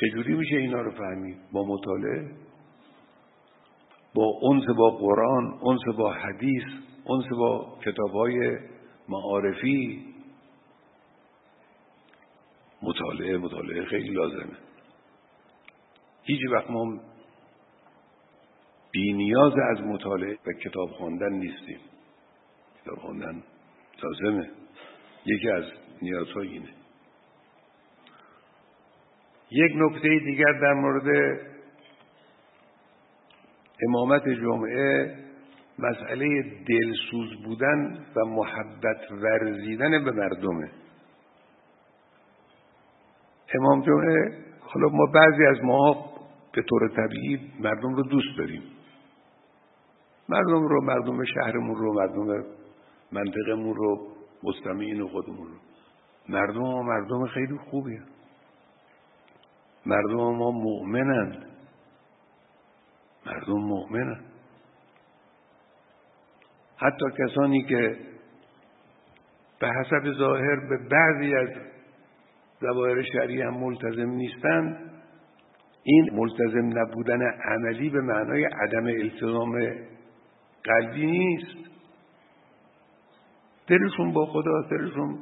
چجوری 0.00 0.34
میشه 0.34 0.56
اینا 0.56 0.80
رو 0.80 0.90
فهمید؟ 0.90 1.36
با 1.52 1.64
مطالعه؟ 1.64 2.30
با 4.14 4.40
انس 4.50 4.64
با 4.76 4.90
قرآن 4.90 5.60
انس 5.66 5.96
با 5.98 6.12
حدیث 6.12 6.62
انس 7.10 7.24
با 7.38 7.78
کتابهای 7.84 8.58
معارفی؟ 9.08 10.04
مطالعه 12.82 13.36
مطالعه 13.36 13.84
خیلی 13.84 14.08
لازمه. 14.08 14.56
هیچ 16.22 16.40
وقت 16.52 16.70
ما 16.70 17.00
بی 18.90 19.12
نیاز 19.12 19.52
از 19.70 19.80
مطالعه 19.80 20.38
و 20.46 20.52
کتاب 20.52 20.90
خواندن 20.90 21.32
نیستیم. 21.32 21.78
کتاب 22.82 22.98
خواندن 22.98 23.42
لازمه. 24.02 24.50
یکی 25.26 25.50
از 25.50 25.64
نیازهای 26.02 26.48
اینه. 26.48 26.85
یک 29.50 29.72
نکته 29.76 30.08
دیگر 30.08 30.52
در 30.52 30.72
مورد 30.72 31.38
امامت 33.88 34.28
جمعه 34.28 35.14
مسئله 35.78 36.42
دلسوز 36.68 37.44
بودن 37.44 37.98
و 38.16 38.24
محبت 38.24 39.12
ورزیدن 39.22 40.04
به 40.04 40.10
مردمه. 40.10 40.70
امام 43.54 43.82
جمعه 43.82 44.44
حالا 44.60 44.88
ما 44.88 45.06
بعضی 45.06 45.46
از 45.46 45.64
ما 45.64 46.12
به 46.52 46.62
طور 46.62 46.88
طبیعی 46.88 47.52
مردم 47.60 47.94
رو 47.94 48.02
دوست 48.02 48.38
داریم. 48.38 48.62
مردم 50.28 50.68
رو 50.68 50.84
مردم 50.84 51.24
شهرمون 51.24 51.76
رو 51.76 51.94
مردم 51.94 52.44
منطقمون 53.12 53.74
رو 53.74 54.08
مستمعین 54.42 55.08
خودمون 55.08 55.46
رو. 55.46 55.54
مردم 56.28 56.60
ما 56.60 56.82
مردم 56.82 57.26
خیلی 57.26 57.58
خوبیه 57.70 58.02
مردم 59.86 60.16
ما 60.16 60.50
مؤمنند 60.50 61.46
مردم 63.26 63.58
مؤمنند 63.58 64.24
حتی 66.76 67.04
کسانی 67.18 67.62
که 67.62 67.96
به 69.60 69.68
حسب 69.68 70.12
ظاهر 70.18 70.56
به 70.68 70.78
بعضی 70.90 71.34
از 71.34 71.48
زواهر 72.60 73.02
شرعی 73.02 73.42
هم 73.42 73.54
ملتزم 73.54 74.10
نیستند 74.10 74.92
این 75.82 76.10
ملتزم 76.12 76.78
نبودن 76.78 77.22
عملی 77.22 77.90
به 77.90 78.00
معنای 78.00 78.44
عدم 78.44 78.86
التزام 78.86 79.52
قلبی 80.64 81.06
نیست. 81.06 81.70
دلشون 83.66 84.12
با 84.12 84.26
خدا 84.26 84.62
دلشون 84.70 85.18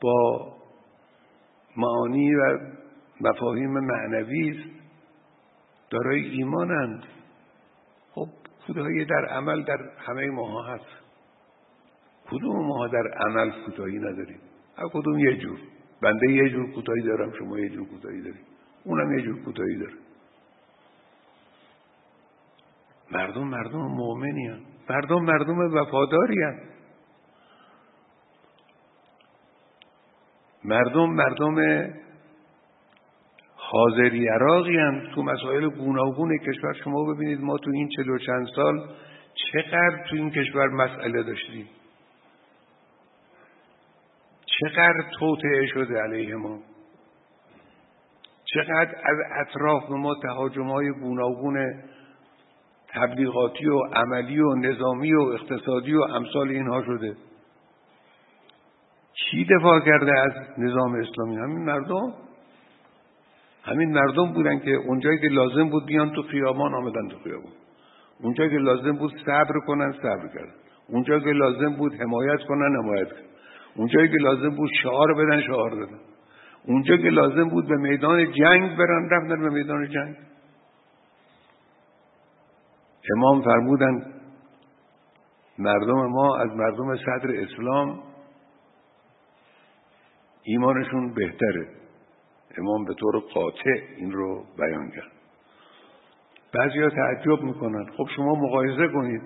با 0.00 0.48
معانی 1.76 2.34
و 2.34 2.58
مفاهیم 3.20 3.70
معنوی 3.70 4.50
است 4.50 4.70
دارای 5.90 6.20
ایمانند. 6.20 7.02
خب 8.12 8.28
خدایی 8.66 9.04
در 9.04 9.26
عمل 9.26 9.62
در 9.62 9.78
همه 9.98 10.30
ماها 10.30 10.62
هست. 10.62 11.08
کدوم 12.30 12.66
ماها 12.66 12.86
در 12.86 13.08
عمل 13.26 13.50
کوتاهی 13.64 13.98
نداریم؟ 13.98 14.40
هر 14.76 14.88
کدوم 14.88 15.18
یه 15.18 15.36
جور. 15.36 15.58
بنده 16.02 16.32
یه 16.32 16.48
جور 16.50 16.72
کوتاهی 16.72 17.02
دارم 17.02 17.32
شما 17.38 17.58
یه 17.58 17.68
جور 17.68 17.88
کوتاهی 17.88 18.20
داریم. 18.20 18.44
اونم 18.84 19.18
یه 19.18 19.24
جور 19.24 19.44
کوتاهی 19.44 19.78
داره. 19.78 19.94
مردم 23.10 23.44
مردم 23.44 23.78
مؤمنی 23.78 24.46
هم. 24.46 24.60
مردم 24.90 25.24
مردم 25.24 25.58
وفاداری 25.58 26.42
هم. 26.42 26.58
مردم 30.64 31.10
مردم 31.10 31.54
حاضری 33.70 34.28
عراقی 34.28 34.78
هم 34.78 35.00
تو 35.14 35.22
مسائل 35.22 35.68
گوناگون 35.68 36.38
کشور 36.38 36.72
شما 36.72 37.04
ببینید 37.04 37.40
ما 37.40 37.58
تو 37.58 37.70
این 37.70 37.88
چلو 37.96 38.18
چند 38.18 38.46
سال 38.56 38.88
چقدر 39.34 40.04
تو 40.10 40.16
این 40.16 40.30
کشور 40.30 40.68
مسئله 40.68 41.22
داشتیم. 41.22 41.68
چقدر 44.46 45.04
توطعه 45.18 45.66
شده 45.66 46.00
علیه 46.00 46.34
ما. 46.34 46.58
چقدر 48.44 48.94
از 49.04 49.16
اطراف 49.40 49.90
ما 49.90 50.14
تهاجم 50.22 50.66
های 50.66 50.90
گوناگون 50.90 51.82
تبلیغاتی 52.88 53.66
و 53.66 53.78
عملی 53.78 54.40
و 54.40 54.54
نظامی 54.54 55.14
و 55.14 55.20
اقتصادی 55.20 55.94
و 55.94 56.00
امثال 56.02 56.48
اینها 56.48 56.82
شده. 56.82 57.16
چی 59.12 59.44
دفاع 59.44 59.80
کرده 59.80 60.12
از 60.18 60.58
نظام 60.58 60.94
اسلامی؟ 60.94 61.36
همین 61.36 61.64
مردم؟ 61.64 62.27
همین 63.70 63.92
مردم 63.92 64.32
بودن 64.32 64.58
که 64.58 64.70
اونجایی 64.70 65.18
که 65.18 65.28
لازم 65.28 65.68
بود 65.68 65.86
بیان 65.86 66.12
تو 66.12 66.22
خیابان 66.22 66.74
آمدن 66.74 67.08
تو 67.08 67.18
خیابان. 67.24 67.52
اونجایی 68.20 68.50
که 68.50 68.56
لازم 68.56 68.92
بود 68.92 69.12
صبر 69.26 69.60
کنن 69.66 69.92
صبر 69.92 70.28
کردن. 70.34 70.54
اونجایی 70.88 71.20
که 71.20 71.30
لازم 71.30 71.76
بود 71.76 71.94
حمایت 71.94 72.40
کنن 72.48 72.76
حمایت 72.82 73.08
کردن. 73.08 73.28
اونجایی 73.76 74.08
که 74.08 74.16
لازم 74.20 74.50
بود 74.50 74.70
شعار 74.82 75.14
بدن 75.14 75.40
شعار 75.40 75.70
دادن. 75.70 75.98
اونجا 76.64 76.96
که 76.96 77.10
لازم 77.10 77.48
بود 77.48 77.68
به 77.68 77.76
میدان 77.76 78.32
جنگ 78.32 78.76
برن 78.76 79.10
رفتن 79.10 79.40
به 79.40 79.50
میدان 79.50 79.88
جنگ. 79.88 80.16
امام 83.16 83.42
فرمودن 83.42 84.12
مردم 85.58 86.06
ما 86.06 86.36
از 86.36 86.50
مردم 86.56 86.96
صدر 86.96 87.42
اسلام 87.42 88.02
ایمانشون 90.42 91.14
بهتره. 91.14 91.68
امام 92.56 92.84
به 92.84 92.94
طور 92.94 93.18
قاطع 93.34 93.80
این 93.96 94.12
رو 94.12 94.44
بیان 94.58 94.90
کرد. 94.90 95.12
بعضی 96.54 96.78
ها 96.78 96.90
تعجب 96.90 97.42
می‌کنن. 97.42 97.86
خب 97.96 98.08
شما 98.16 98.34
مقایزه 98.34 98.88
کنید. 98.88 99.22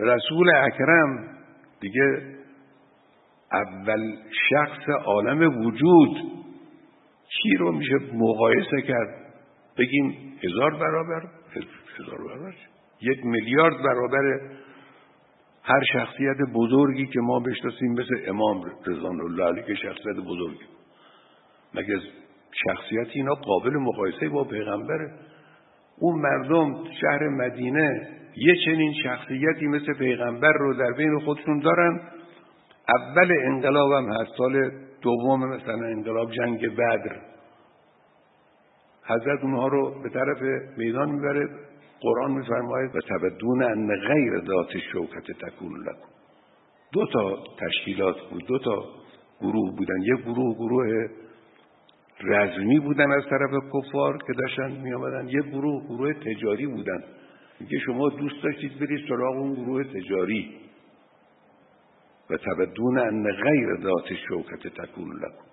رسول 0.00 0.50
اکرم 0.56 1.28
دیگه 1.80 2.34
اول 3.52 4.16
شخص 4.50 4.88
عالم 4.88 5.66
وجود 5.66 6.16
چی 7.28 7.56
رو 7.58 7.72
میشه 7.72 7.94
مقایسه 8.14 8.82
کرد؟ 8.82 9.24
بگیم 9.78 10.38
هزار 10.44 10.70
برابر 10.70 11.22
هزار 11.98 12.18
برابر. 12.18 12.54
یک 13.00 13.26
میلیارد 13.26 13.76
برابر 13.82 14.40
هر 15.64 15.80
شخصیت 15.92 16.36
بزرگی 16.54 17.06
که 17.06 17.20
ما 17.20 17.40
بشناسیم 17.40 17.92
مثل 17.92 18.28
امام 18.28 18.62
رضوان 18.86 19.20
الله 19.20 19.44
علیه 19.44 19.62
که 19.62 19.74
شخصیت 19.74 20.16
بزرگی 20.16 20.64
مگه 21.74 22.00
شخصیت 22.66 23.06
اینا 23.12 23.34
قابل 23.34 23.76
مقایسه 23.76 24.28
با 24.28 24.44
پیغمبره 24.44 25.10
اون 25.98 26.20
مردم 26.20 26.84
شهر 27.00 27.28
مدینه 27.28 28.08
یه 28.36 28.54
چنین 28.64 28.94
شخصیتی 29.04 29.66
مثل 29.66 29.92
پیغمبر 29.98 30.52
رو 30.52 30.74
در 30.74 30.92
بین 30.96 31.18
خودشون 31.18 31.58
دارن. 31.58 32.00
اول 32.98 33.32
انقلاب 33.44 33.92
هم 33.92 34.12
هست 34.12 34.30
سال 34.38 34.70
دوم 35.02 35.48
مثلا 35.48 35.86
انقلاب 35.86 36.30
جنگ 36.30 36.76
بدر. 36.76 37.16
حضرت 39.06 39.40
اونها 39.42 39.68
رو 39.68 40.02
به 40.02 40.08
طرف 40.08 40.38
میدان 40.76 41.10
می‌بره. 41.10 41.48
قرآن 42.04 42.32
میفرماید 42.32 42.96
و 42.96 43.00
تبدون 43.00 43.62
ان 43.62 43.86
غیر 43.86 44.40
ذات 44.46 44.78
شوکت 44.92 45.38
تکون 45.40 45.80
لکن 45.80 46.08
دو 46.92 47.06
تا 47.06 47.42
تشکیلات 47.60 48.16
بود 48.30 48.46
دو 48.46 48.58
تا 48.58 48.84
گروه 49.40 49.76
بودن. 49.76 50.00
یک 50.02 50.24
گروه 50.24 50.54
گروه 50.54 51.08
رزمی 52.20 52.78
بودن 52.80 53.12
از 53.12 53.24
طرف 53.30 53.50
کفار 53.74 54.18
که 54.26 54.32
داشتن 54.32 54.80
می 54.80 54.94
آمدن 54.94 55.28
یک 55.28 55.44
گروه 55.44 55.86
گروه 55.88 56.12
تجاری 56.12 56.66
بودن. 56.66 57.04
میگه 57.60 57.78
شما 57.78 58.08
دوست 58.08 58.42
داشتید 58.42 58.78
برید 58.78 59.08
سراغ 59.08 59.36
اون 59.36 59.54
گروه 59.54 59.84
تجاری. 59.84 60.54
و 62.30 62.36
تبدون 62.36 62.98
ان 62.98 63.22
غیر 63.32 63.76
ذات 63.82 64.14
شوکت 64.28 64.68
تکون 64.82 65.16
لکن 65.16 65.44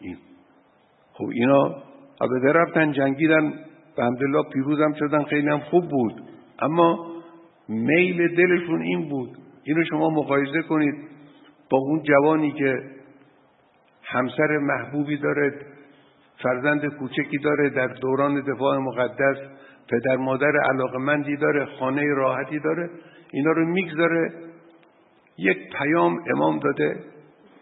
این. 0.00 0.16
خب 1.12 1.28
اینا 1.32 1.82
البته 2.20 2.52
رفتن 2.52 2.92
جنگیدن. 2.92 3.64
به 3.98 4.04
همدلله 4.04 4.42
پیروزم 4.52 4.92
شدن 4.98 5.24
خیلی 5.24 5.48
هم 5.48 5.58
خوب 5.58 5.88
بود. 5.88 6.22
اما 6.58 7.06
میل 7.68 8.34
دلشون 8.36 8.82
این 8.82 9.08
بود. 9.08 9.28
اینو 9.64 9.84
شما 9.84 10.10
مقایزه 10.10 10.62
کنید 10.62 10.94
با 11.70 11.78
اون 11.78 12.02
جوانی 12.02 12.52
که 12.52 12.82
همسر 14.02 14.58
محبوبی 14.58 15.16
داره 15.16 15.54
فرزند 16.42 16.86
کوچکی 16.86 17.38
داره 17.38 17.70
در 17.70 17.86
دوران 17.86 18.40
دفاع 18.40 18.78
مقدس 18.78 19.36
پدر 19.88 20.16
مادر 20.16 20.52
علاقمندی 20.70 21.36
داره 21.36 21.64
خانه 21.64 22.14
راحتی 22.14 22.58
داره 22.58 22.90
اینا 23.32 23.50
رو 23.50 23.66
می‌گذاره. 23.66 24.32
یک 25.38 25.58
پیام 25.78 26.18
امام 26.34 26.58
داده. 26.58 26.96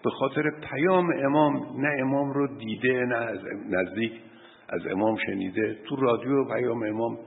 به 0.04 0.10
خاطر 0.10 0.50
پیام 0.70 1.10
امام 1.24 1.54
نه 1.80 1.88
امام 2.00 2.32
رو 2.32 2.46
دیده 2.46 3.04
نه 3.04 3.28
نزدیک. 3.70 4.12
از 4.68 4.86
امام 4.90 5.16
شنیده 5.26 5.78
تو 5.88 5.96
رادیو 5.96 6.44
پیام 6.44 6.82
امام 6.82 7.18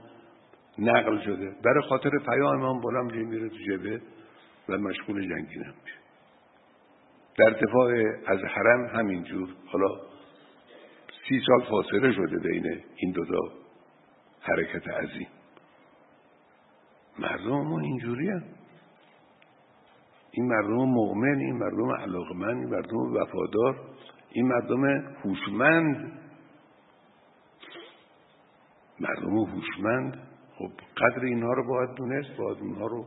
نقل 0.78 1.18
شده. 1.24 1.54
برای 1.64 1.82
خاطر 1.88 2.10
پیام 2.10 2.62
امام 2.62 2.80
بلند 2.80 3.12
میره 3.12 3.48
تو 3.48 3.56
جبه 3.56 4.00
و 4.68 4.78
مشغول 4.78 5.28
جنگیدن 5.28 5.74
میشه 5.84 6.00
در 7.36 7.50
دفاع 7.50 7.92
از 8.26 8.38
حرم 8.38 8.86
همینجور 8.86 9.48
حالا 9.66 9.88
سی 11.28 11.40
سال 11.46 11.64
فاصله 11.70 12.12
شده 12.12 12.38
بین 12.38 12.80
این 12.96 13.12
دوتا 13.12 13.40
حرکت 14.40 14.88
عظیم. 14.88 15.28
مردم 17.18 17.68
ما 17.68 17.80
اینجوری 17.80 18.28
هم. 18.28 18.42
این 20.30 20.48
مردم 20.48 20.84
مؤمن 20.84 21.38
این 21.38 21.58
مردم 21.58 21.90
علاقمند 21.90 22.56
این 22.56 22.68
مردم 22.68 23.14
وفادار 23.14 23.80
این 24.32 24.48
مردم 24.48 24.84
هوشمند. 25.24 26.19
مردم 29.00 29.38
هوشمند. 29.38 30.18
خب 30.54 30.70
قدر 30.96 31.24
اینها 31.24 31.52
رو 31.52 31.66
باید 31.68 31.96
دونست 31.96 32.36
باید 32.36 32.58
اونها 32.58 32.86
رو 32.86 33.06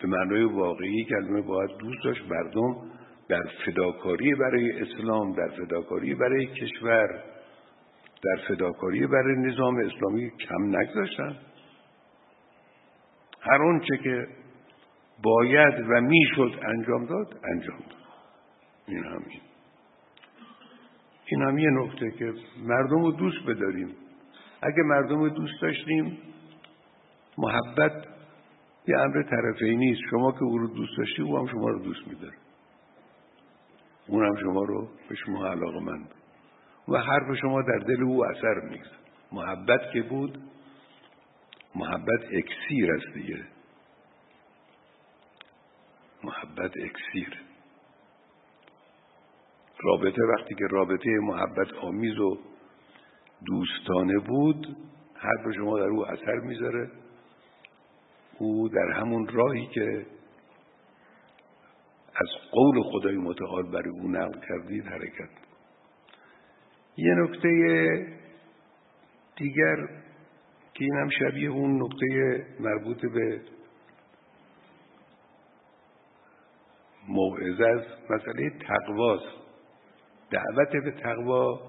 به 0.00 0.08
معنای 0.08 0.44
واقعی 0.44 1.04
کلمه 1.04 1.40
باید 1.40 1.70
دوست 1.78 2.04
داشت. 2.04 2.22
مردم 2.30 2.90
در 3.28 3.42
فداکاری 3.66 4.34
برای 4.34 4.80
اسلام 4.80 5.32
در 5.32 5.48
فداکاری 5.48 6.14
برای 6.14 6.46
کشور 6.46 7.22
در 8.22 8.42
فداکاری 8.48 9.06
برای 9.06 9.36
نظام 9.36 9.76
اسلامی 9.76 10.30
کم 10.30 10.76
نگذاشتن. 10.76 11.36
هر 13.40 13.62
اونچه 13.62 13.98
که 13.98 14.26
باید 15.22 15.74
و 15.80 16.00
می‌شد 16.00 16.60
انجام 16.62 17.06
داد 17.06 17.40
انجام 17.44 17.78
داد. 17.78 18.06
این 18.88 19.04
همین. 19.04 19.40
این 21.26 21.42
هم 21.42 21.58
یه 21.58 21.70
نکته 21.70 22.10
که 22.10 22.34
مردم 22.58 23.02
رو 23.02 23.12
دوست 23.12 23.46
بداریم. 23.46 23.96
اگه 24.62 24.82
مردم 24.82 25.18
رو 25.18 25.28
دوست 25.28 25.62
داشتیم 25.62 26.18
محبت 27.38 28.06
یه 28.88 28.98
امر 28.98 29.22
طرفی 29.22 29.76
نیست. 29.76 30.00
شما 30.10 30.32
که 30.32 30.42
او 30.42 30.58
رو 30.58 30.66
دوست 30.66 30.98
داشتی 30.98 31.22
او 31.22 31.38
هم 31.38 31.46
شما 31.46 31.68
رو 31.68 31.78
دوست 31.78 32.08
میداره. 32.08 32.36
اون 34.06 34.26
هم 34.26 34.36
شما 34.42 34.64
رو 34.64 34.88
به 35.08 35.14
شما 35.14 35.46
علاقه 35.46 35.80
مند 35.80 36.14
و 36.88 36.98
حرف 36.98 37.36
شما 37.40 37.62
در 37.62 37.78
دل 37.78 38.02
او 38.02 38.24
اثر 38.26 38.54
می‌گذاره. 38.70 38.96
محبت 39.32 39.92
که 39.92 40.02
بود 40.02 40.38
محبت 41.74 42.24
اکسیر 42.32 42.92
است 42.92 43.14
دیگه. 43.14 43.44
محبت 46.24 46.70
اکسیر. 46.76 47.45
رابطه 49.82 50.22
وقتی 50.22 50.54
که 50.54 50.66
رابطه 50.70 51.10
محبت 51.10 51.74
آمیز 51.82 52.18
و 52.18 52.38
دوستانه 53.46 54.18
بود 54.18 54.76
حرف 55.14 55.54
شما 55.56 55.78
در 55.78 55.86
او 55.86 56.06
اثر 56.06 56.34
می‌ذاره. 56.34 56.90
او 58.38 58.68
در 58.68 58.90
همون 59.00 59.28
راهی 59.28 59.66
که 59.66 60.06
از 62.16 62.28
قول 62.50 62.82
خدای 62.82 63.16
متعال 63.16 63.62
برای 63.62 63.90
او 63.90 64.08
نقل 64.08 64.40
کردید 64.48 64.86
حرکت. 64.86 65.30
یه 66.96 67.14
نکته 67.14 67.48
دیگر 69.36 69.76
که 70.74 70.84
این 70.84 70.96
هم 70.96 71.08
شبیه 71.08 71.50
اون 71.50 71.82
نکته 71.82 72.46
مربوط 72.60 73.00
به 73.00 73.40
موعظه 77.08 77.64
است 77.64 78.10
مسئله 78.10 78.50
تقواست. 78.50 79.45
دعوت 80.30 80.84
به 80.84 80.90
تقوا. 80.90 81.60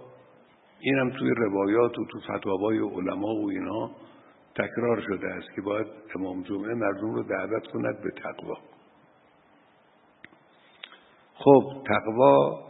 این 0.80 0.98
هم 1.00 1.10
توی 1.10 1.30
روایات 1.30 2.00
و 2.00 2.06
تو 2.06 2.20
فتاوای 2.20 2.78
علما 2.78 3.28
و 3.28 3.50
اینا 3.50 3.92
تکرار 4.56 5.02
شده 5.02 5.28
است 5.28 5.56
که 5.56 5.62
باید 5.62 5.88
امام 6.16 6.44
جمعه 6.44 6.74
مردم 6.74 7.14
رو 7.14 7.24
دعوت 7.24 7.68
کند 7.68 8.02
به 8.02 8.12
تقوا. 8.12 8.58
خب 11.34 11.84
تقوا 11.88 12.68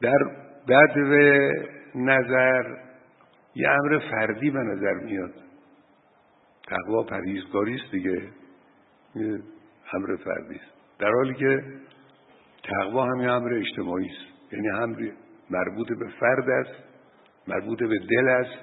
در 0.00 0.18
بدو 0.68 1.14
نظر 1.94 2.76
یه 3.54 3.68
امر 3.68 3.98
فردی 4.10 4.50
به 4.50 4.58
نظر 4.58 4.94
میاد. 4.94 5.34
تقوا 6.68 7.02
پرهیزگاری 7.02 7.74
است 7.74 7.90
دیگه. 7.92 8.28
یه 9.14 9.40
امر 9.92 10.16
فردی 10.16 10.54
است. 10.54 10.72
در 10.98 11.10
حالی 11.10 11.34
که 11.34 11.64
تقوا 12.64 13.04
هم 13.04 13.20
امر 13.20 13.54
اجتماعی 13.54 14.06
است. 14.06 14.31
یعنی 14.52 14.68
هم 14.68 14.96
مربوط 15.50 15.88
به 15.88 16.08
فرد 16.20 16.50
است 16.50 16.92
مربوط 17.48 17.78
به 17.78 17.98
دل 18.10 18.28
است 18.28 18.58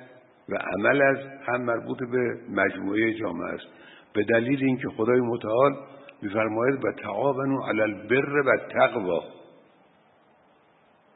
و 0.50 0.56
عمل 0.56 1.02
است 1.02 1.50
هم 1.50 1.62
مربوط 1.62 1.98
به 1.98 2.38
مجموعه 2.50 3.14
جامعه 3.14 3.54
است. 3.54 3.68
به 4.14 4.24
دلیل 4.24 4.64
اینکه 4.64 4.90
خدای 4.90 5.22
متعال 5.22 5.76
میفرماید 6.22 6.86
و 6.86 6.92
تعاونوا 6.92 7.70
علی 7.70 7.82
البر 7.82 8.40
و 8.40 8.58
تقوا 8.58 9.24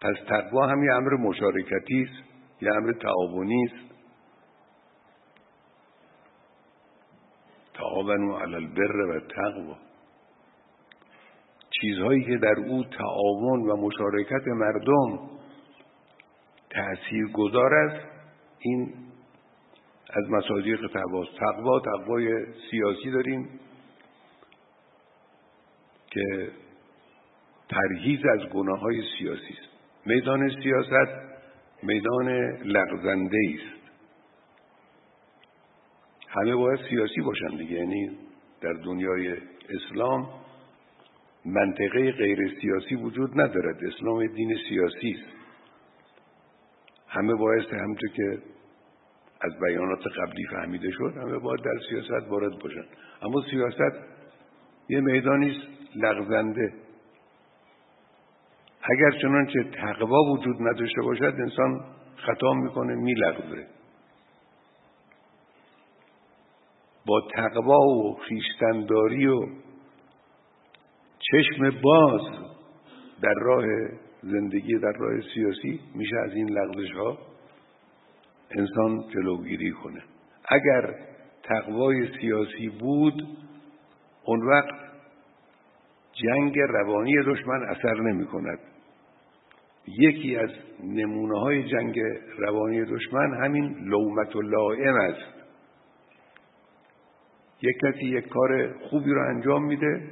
پس 0.01 0.15
تقوا 0.27 0.67
هم 0.67 0.83
یه 0.83 0.93
امر 0.93 1.13
مشارکتی 1.13 2.03
است 2.03 2.29
یه 2.61 2.69
امر 2.75 2.93
تعاونی 2.93 3.65
است. 3.65 3.93
تعاونوا 7.73 8.41
علی 8.41 8.55
البر 8.55 8.95
و 8.95 9.19
تقوا 9.19 9.77
چیزهایی 11.83 12.23
که 12.23 12.37
در 12.37 12.55
او 12.67 12.83
تعاون 12.83 13.69
و 13.69 13.75
مشارکت 13.75 14.47
مردم 14.47 15.29
تأثیر 16.69 17.27
گذار 17.33 17.73
است 17.73 18.05
این 18.59 18.93
از 20.09 20.29
مصادیق 20.29 20.87
تقوا 20.93 21.25
تقوا 21.39 21.79
تقوای 21.79 22.45
سیاسی 22.71 23.11
داریم 23.11 23.59
که 26.11 26.51
پرهیز 27.69 28.19
از 28.25 28.49
گناه 28.49 28.79
های 28.79 29.01
سیاسی 29.17 29.53
است. 29.61 29.69
میدان 30.05 30.49
سیاست 30.63 31.11
میدان 31.83 32.29
لغزنده 32.63 33.37
است. 33.53 33.83
همه 36.27 36.55
باید 36.55 36.79
سیاسی 36.89 37.21
باشن 37.21 37.57
دیگه 37.57 37.73
یعنی 37.73 38.17
در 38.61 38.73
دنیای 38.73 39.37
اسلام 39.69 40.42
منطقه 41.45 42.11
غیر 42.11 42.39
سیاسی 42.61 42.95
وجود 42.95 43.41
ندارد. 43.41 43.77
اسلام 43.83 44.27
دین 44.27 44.57
سیاسی 44.69 45.11
است. 45.11 45.33
همه 47.07 47.35
باید 47.35 47.73
همونطور 47.73 48.09
که 48.09 48.37
از 49.41 49.59
بیانات 49.59 50.07
قبلی 50.07 50.45
فهمیده 50.51 50.91
شد 50.91 51.13
همه 51.17 51.37
باید 51.37 51.61
در 51.61 51.79
سیاست 51.89 52.27
وارد 52.29 52.59
باشن. 52.59 52.85
اما 53.21 53.41
سیاست 53.51 53.97
یه 54.89 54.99
میدانی 54.99 55.57
لغزنده. 55.95 56.73
اگر 58.83 59.11
چنانچه 59.21 59.63
تقوا 59.63 60.19
وجود 60.31 60.55
نداشته 60.61 61.01
باشد 61.01 61.23
انسان 61.23 61.85
خطا 62.15 62.53
می‌کنه 62.53 62.95
میلغزه. 62.95 63.67
با 67.05 67.21
تقوا 67.35 67.79
و 67.79 68.15
خیشتنداری 68.15 69.27
و 69.27 69.45
چشم 71.31 71.81
باز 71.81 72.21
در 73.21 73.33
راه 73.41 73.65
زندگی 74.23 74.79
در 74.79 74.91
راه 74.91 75.21
سیاسی 75.33 75.79
میشه 75.95 76.15
از 76.25 76.33
این 76.33 76.49
لغزش 76.49 76.91
ها 76.91 77.17
انسان 78.51 79.03
جلوگیری 79.13 79.71
کنه. 79.71 80.03
اگر 80.45 80.95
تقوای 81.43 82.07
سیاسی 82.19 82.69
بود 82.69 83.27
اون 84.25 84.47
وقت 84.47 84.75
جنگ 86.13 86.59
روانی 86.59 87.13
دشمن 87.27 87.63
اثر 87.69 88.01
نمی 88.01 88.25
کند 88.25 88.59
یکی 89.87 90.35
از 90.35 90.49
نمونه 90.83 91.39
های 91.39 91.63
جنگ 91.63 91.99
روانی 92.37 92.85
دشمن 92.85 93.43
همین 93.43 93.75
لومت 93.79 94.35
و 94.35 94.41
لائم 94.41 94.95
است. 94.95 95.33
یک 97.61 97.75
کسی 97.77 98.05
یک 98.05 98.27
کار 98.27 98.73
خوبی 98.89 99.11
رو 99.11 99.29
انجام 99.29 99.65
میده 99.65 100.09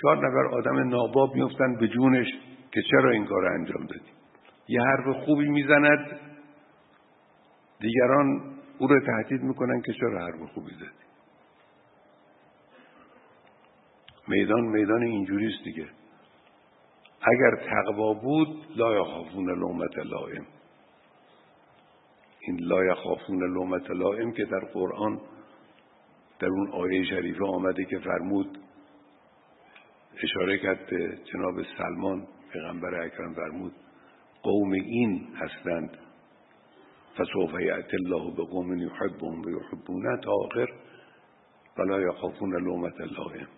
چهار 0.00 0.16
نفر 0.16 0.54
آدم 0.54 0.88
ناباب 0.88 1.34
میفتن 1.34 1.76
به 1.76 1.88
جونش 1.88 2.26
که 2.72 2.82
چرا 2.90 3.10
این 3.10 3.26
کار 3.26 3.46
انجام 3.46 3.86
دادی؟ 3.86 4.10
یه 4.68 4.80
حرف 4.80 5.16
خوبی 5.24 5.48
می‌زند. 5.48 6.20
دیگران 7.80 8.54
او 8.78 8.86
رو 8.86 9.00
تهدید 9.00 9.42
می‌کنن 9.42 9.80
که 9.80 9.92
چرا 9.92 10.20
حرف 10.20 10.50
خوبی 10.54 10.72
زدی؟ 10.74 11.06
میدان 14.28 14.64
میدان 14.64 15.02
اینجوریست 15.02 15.64
دیگه. 15.64 15.86
اگر 17.22 17.56
تقوا 17.56 18.14
بود 18.14 18.66
لا 18.76 19.00
یخافون 19.00 19.58
لومت 19.58 19.98
لائم. 19.98 20.46
این 22.40 22.58
لا 22.60 22.84
یخافون 22.84 23.54
لومت 23.54 23.90
لائم 23.90 24.32
که 24.32 24.44
در 24.44 24.60
قرآن 24.60 25.20
در 26.38 26.48
اون 26.48 26.72
آیه 26.72 27.04
شریفه 27.04 27.44
آمده 27.44 27.84
که 27.84 27.98
فرمود 27.98 28.58
اشاره 30.22 30.58
کرد 30.58 30.86
به 30.86 31.18
جناب 31.32 31.62
سلمان 31.78 32.26
پیغمبر 32.52 32.94
اکرم 33.04 33.34
فرمود 33.34 33.72
قوم 34.42 34.72
این 34.72 35.28
هستند. 35.36 35.98
فسوف 37.18 37.60
یأت 37.60 37.94
الله 37.94 38.36
به 38.36 38.44
قوم 38.44 38.78
یحبهم 38.78 39.42
و 39.42 39.50
یحبونه 39.50 40.20
تا 40.24 40.32
آخر 40.32 40.68
ولا 41.78 42.00
یخافون 42.00 42.64
لومت 42.64 43.00
لائم 43.00 43.48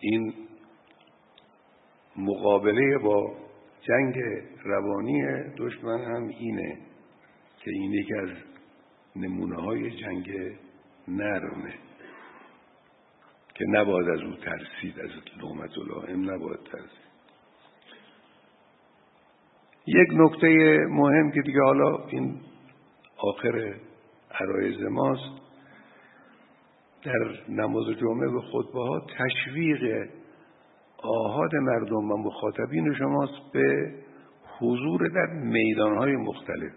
این 0.00 0.34
مقابله 2.16 2.98
با 2.98 3.36
جنگ 3.80 4.14
روانی 4.64 5.22
دشمن 5.56 6.04
هم 6.04 6.28
اینه 6.28 6.78
که 7.58 7.70
این 7.70 7.92
یکی 7.92 8.14
از 8.14 8.28
نمونه 9.16 9.62
های 9.62 9.90
جنگ 9.90 10.30
نرمه. 11.08 11.74
که 13.62 13.68
نباید 13.68 14.08
از 14.08 14.20
او 14.20 14.36
ترسید 14.36 15.00
از 15.00 15.10
لومت 15.40 15.78
لائم 15.78 16.30
نباید 16.30 16.60
ترسید. 16.72 17.12
یک 19.86 20.08
نکته 20.12 20.78
مهم 20.90 21.30
که 21.30 21.40
دیگه 21.40 21.62
حالا 21.62 22.06
این 22.06 22.40
آخر 23.16 23.74
عرایز 24.40 24.82
ماست 24.82 25.42
در 27.04 27.38
نماز 27.48 27.84
جمعه 28.00 28.28
به 28.28 28.40
خطبه 28.40 28.80
ها 28.80 29.06
تشویق 29.18 30.08
آهاد 30.98 31.54
مردم 31.54 32.10
و 32.12 32.16
مخاطبین 32.16 32.94
شماست 32.94 33.52
به 33.52 33.94
حضور 34.58 35.08
در 35.08 35.26
میدان 35.26 35.98
های 35.98 36.16
مختلف. 36.16 36.72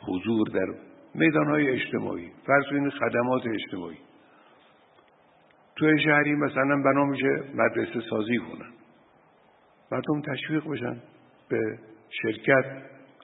حضور 0.00 0.48
در 0.48 0.87
میدان 1.18 1.46
های 1.46 1.68
اجتماعی 1.68 2.32
فرض 2.46 2.64
خدمات 3.00 3.42
اجتماعی. 3.46 3.98
توی 5.76 6.00
شهری 6.00 6.34
مثلا 6.34 6.82
بنا 6.84 7.04
میشه 7.04 7.42
مدرسه 7.54 8.00
سازی 8.10 8.38
کنن. 8.38 8.70
مردم 9.92 10.20
تشویق 10.20 10.68
بشن 10.68 10.96
به 11.48 11.78
شرکت. 12.22 12.64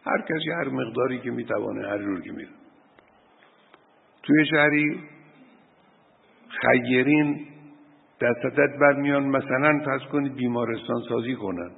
هر 0.06 0.20
کسی 0.20 0.50
هر 0.50 0.68
مقداری 0.68 1.18
که 1.18 1.30
می‌توانه 1.30 1.88
هر 1.88 1.98
جور 1.98 2.20
که 2.20 2.32
میره 2.32 2.50
توی 4.22 4.46
شهری 4.46 5.00
خیرین 6.60 7.46
دستت 8.20 8.78
بر 8.80 8.92
میان 8.92 9.24
مثلا 9.24 9.80
پس 9.86 10.00
کنید 10.12 10.34
بیمارستان 10.34 11.02
سازی 11.08 11.34
کنن. 11.34 11.70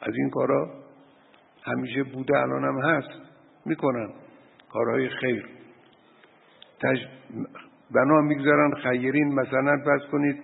از 0.00 0.14
این 0.16 0.30
کارا 0.30 0.70
همیشه 1.64 2.02
بوده 2.02 2.38
الان 2.38 2.64
هم 2.64 2.78
هست. 2.90 3.10
می‌کنن. 3.64 4.10
کارهای 4.72 5.08
خیر. 5.08 5.46
تج... 6.80 6.98
بنا 7.94 8.20
می‌گذارن 8.20 8.74
خیرین 8.82 9.34
مثلا 9.34 9.76
پس 9.86 10.10
کنید 10.12 10.42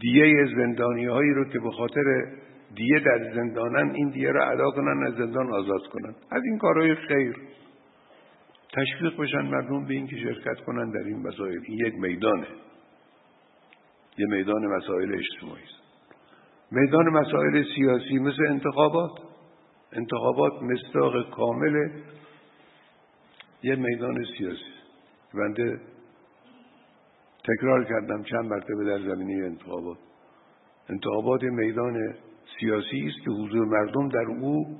دیه 0.00 0.46
زندانی 0.56 1.06
هایی 1.06 1.30
رو 1.30 1.44
که 1.44 1.58
به 1.58 1.70
خاطر 1.70 2.02
دیه 2.74 3.00
در 3.00 3.34
زندانن 3.34 3.94
این 3.94 4.10
دیه 4.10 4.30
رو 4.30 4.52
ادا 4.52 4.70
کنن 4.70 5.06
از 5.06 5.14
زندان 5.14 5.52
آزاد 5.52 5.86
کنن. 5.92 6.14
از 6.30 6.42
این 6.44 6.58
کارهای 6.58 6.94
خیر. 6.94 7.36
تشویق 8.72 9.20
بشن 9.20 9.42
مردم 9.42 9.84
به 9.84 9.94
اینکه 9.94 10.16
شرکت 10.16 10.60
کنن 10.66 10.90
در 10.90 11.06
این 11.06 11.26
مسائل. 11.26 11.58
این 11.64 11.86
یک 11.86 11.94
میدانه. 11.94 12.46
یه 14.18 14.26
میدان 14.26 14.66
مسائل 14.66 15.14
اجتماعی 15.18 15.62
است. 15.62 15.84
میدان 16.70 17.08
مسائل 17.08 17.64
سیاسی 17.76 18.18
مثل 18.18 18.46
انتخابات. 18.48 19.10
انتخابات 19.92 20.52
مستاق 20.62 21.30
کامل 21.30 21.88
یه 23.64 23.76
میدان 23.76 24.24
سیاسی. 24.38 24.74
بنده 25.34 25.80
تکرار 27.44 27.84
کردم 27.84 28.22
چند 28.22 28.44
مرتبه 28.44 28.84
در 28.84 28.98
زمینه 28.98 29.46
انتخابات. 29.46 29.98
انتخابات 30.90 31.42
میدان 31.42 32.14
سیاسی 32.60 33.06
است 33.08 33.24
که 33.24 33.30
حضور 33.30 33.66
مردم 33.66 34.08
در 34.08 34.26
او 34.40 34.78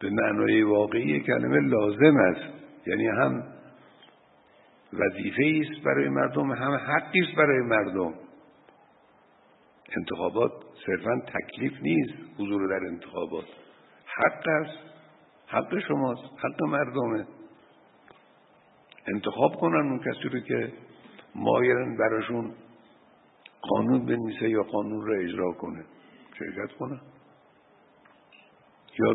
به 0.00 0.10
معنای 0.10 0.62
واقعی 0.62 1.20
کلمه 1.20 1.60
لازم 1.60 2.16
است. 2.16 2.52
یعنی 2.86 3.06
هم 3.06 3.42
وظیفه 4.92 5.70
است 5.70 5.84
برای 5.84 6.08
مردم 6.08 6.52
هم 6.52 6.72
حقی 6.72 7.20
است 7.20 7.36
برای 7.36 7.60
مردم. 7.60 8.14
انتخابات 9.96 10.52
صرفا 10.86 11.20
تکلیف 11.20 11.72
نیست 11.82 12.14
حضور 12.38 12.68
در 12.68 12.86
انتخابات. 12.86 13.44
حق 14.06 14.48
است 14.48 14.93
حق 15.46 15.78
شماست 15.88 16.22
حق 16.38 16.62
مردمه. 16.62 17.26
انتخاب 19.06 19.56
کنن 19.60 19.90
اون 19.90 19.98
کسی 19.98 20.28
رو 20.28 20.40
که 20.40 20.72
مایرن 21.34 21.96
براشون 21.96 22.54
قانون 23.60 24.06
بنویسه 24.06 24.48
یا 24.48 24.62
قانون 24.62 25.06
را 25.06 25.14
اجرا 25.14 25.52
کنه. 25.52 25.84
شرکت 26.38 26.72
کنه 26.78 27.00
یا 28.98 29.12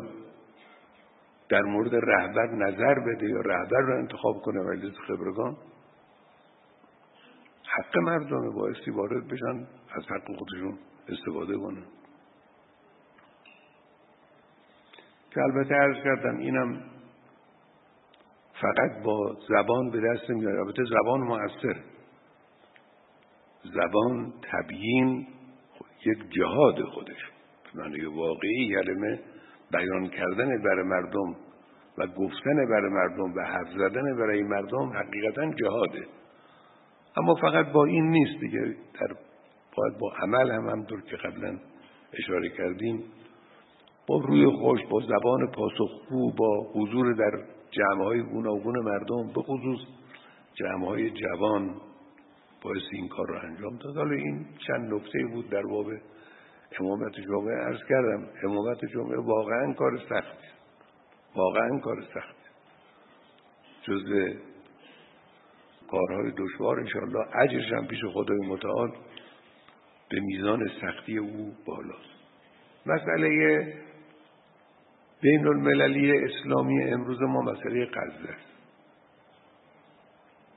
در 1.50 1.62
مورد 1.62 1.96
رهبر 1.96 2.48
نظر 2.48 2.96
بده 3.00 3.30
یا 3.30 3.42
رهبر 3.42 3.82
را 3.82 4.00
انتخاب 4.00 4.42
کنه 4.42 4.60
مجلس 4.60 4.96
خبرگان. 5.08 5.58
حق 7.78 7.98
مردم 7.98 8.52
بایستی 8.56 8.92
وارد 8.92 9.28
بشن 9.28 9.68
از 9.92 10.04
حق 10.06 10.38
خودشون 10.38 10.80
استفاده 11.10 11.58
کنن. 11.58 11.86
که 15.34 15.42
البته 15.42 15.76
ارز 15.76 16.04
کردم 16.04 16.38
اینم 16.38 16.82
فقط 18.62 19.04
با 19.04 19.38
زبان 19.50 19.90
به 19.92 20.02
دست 20.02 20.30
میاد 20.30 20.56
البته 20.56 20.84
زبان 20.84 21.20
مؤثر 21.22 21.76
زبان 23.64 24.34
تبیین 24.52 25.28
یک 26.06 26.18
جهاد 26.30 26.84
خودش. 26.84 27.32
معنی 27.76 28.06
واقعی 28.06 28.74
کلمه 28.74 29.20
بیان 29.72 30.10
کردن 30.10 30.62
برای 30.64 30.84
مردم 30.84 31.36
و 31.98 32.08
گفتن 32.08 32.66
برای 32.70 32.90
مردم 32.92 33.34
و 33.36 33.42
حرف 33.42 33.68
زدن 33.78 34.18
برای 34.18 34.44
مردم 34.44 34.94
حقیقتا 34.94 35.54
جهاده. 35.54 36.08
اما 37.18 37.36
فقط 37.36 37.72
با 37.72 37.86
این 37.86 38.10
نیست 38.10 38.40
دیگه. 38.40 38.76
در 39.00 39.16
باید 39.78 39.98
با 40.00 40.14
عمل 40.24 40.52
هم 40.52 40.70
همطور 40.70 41.02
که 41.02 41.16
قبلا 41.16 41.58
اشاره 42.14 42.50
کردیم 42.50 43.04
با 44.10 44.18
روی 44.18 44.46
خوش 44.46 44.80
با 44.90 45.00
زبان 45.00 45.52
پاسخگو 45.52 46.32
با 46.32 46.72
حضور 46.74 47.14
در 47.14 47.44
جمع 47.72 48.04
های 48.04 48.22
گوناگون 48.22 48.80
مردم 48.80 49.28
به 49.28 49.42
خصوص 49.42 49.80
جمع 50.54 50.86
های 50.86 51.12
جوان 51.12 51.76
باعث 52.62 52.84
این 52.92 53.08
کار 53.08 53.28
رو 53.28 53.36
انجام 53.44 53.78
داد. 53.78 53.96
حالا 53.96 54.16
این 54.16 54.46
چند 54.68 54.94
نکته 54.94 55.20
بود 55.34 55.50
در 55.50 55.62
باب 55.62 55.86
امامت 56.80 57.12
جمعه. 57.28 57.66
ارز 57.66 57.80
کردم 57.90 58.28
امامت 58.44 58.86
جمعه 58.86 59.18
واقعا 59.18 59.74
کار 59.74 59.98
سختی 59.98 60.48
واقعا 61.36 61.80
کار 61.80 62.02
سختی 62.02 62.50
جز 63.84 64.34
کارهای 65.92 66.32
دشوار 66.38 66.80
انشاءالله 66.80 67.26
عجرش 67.34 67.72
هم 67.72 67.88
پیش 67.88 68.00
خدای 68.14 68.38
متعال 68.48 68.92
به 70.10 70.20
میزان 70.20 70.72
سختی 70.82 71.18
او 71.18 71.54
بالاست. 71.66 72.20
مسئله 72.86 73.89
بین 75.22 75.48
المللی 75.48 76.24
اسلامی 76.24 76.84
امروز 76.84 77.22
ما 77.22 77.42
مسئله 77.42 77.86
قضه 77.86 78.30
است 78.30 78.50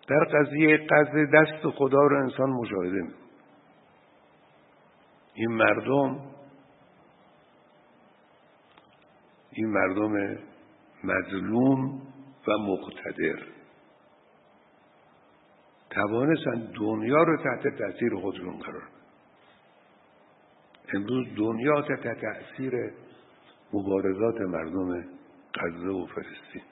در 0.08 0.24
قضیه 0.24 0.76
قضه 0.76 1.26
دست 1.26 1.76
خدا 1.76 2.02
رو 2.02 2.22
انسان 2.22 2.50
مشاهده 2.50 3.02
می 3.02 3.14
این 5.34 5.52
مردم 5.52 6.20
این 9.52 9.66
مردم 9.66 10.38
مظلوم 11.04 12.02
و 12.48 12.52
مقتدر. 12.58 13.42
توانستن 15.90 16.72
دنیا 16.80 17.22
رو 17.22 17.36
تحت 17.36 17.78
تاثیر 17.78 18.14
خودشون 18.14 18.58
قرار 18.58 18.88
امروز 20.94 21.26
دنیا 21.36 21.82
تحت 21.82 22.20
تاثیر 22.20 22.72
مبارزات 23.72 24.40
مردم 24.40 25.04
غزه 25.54 25.88
و 25.88 26.06
فلسطین. 26.06 26.62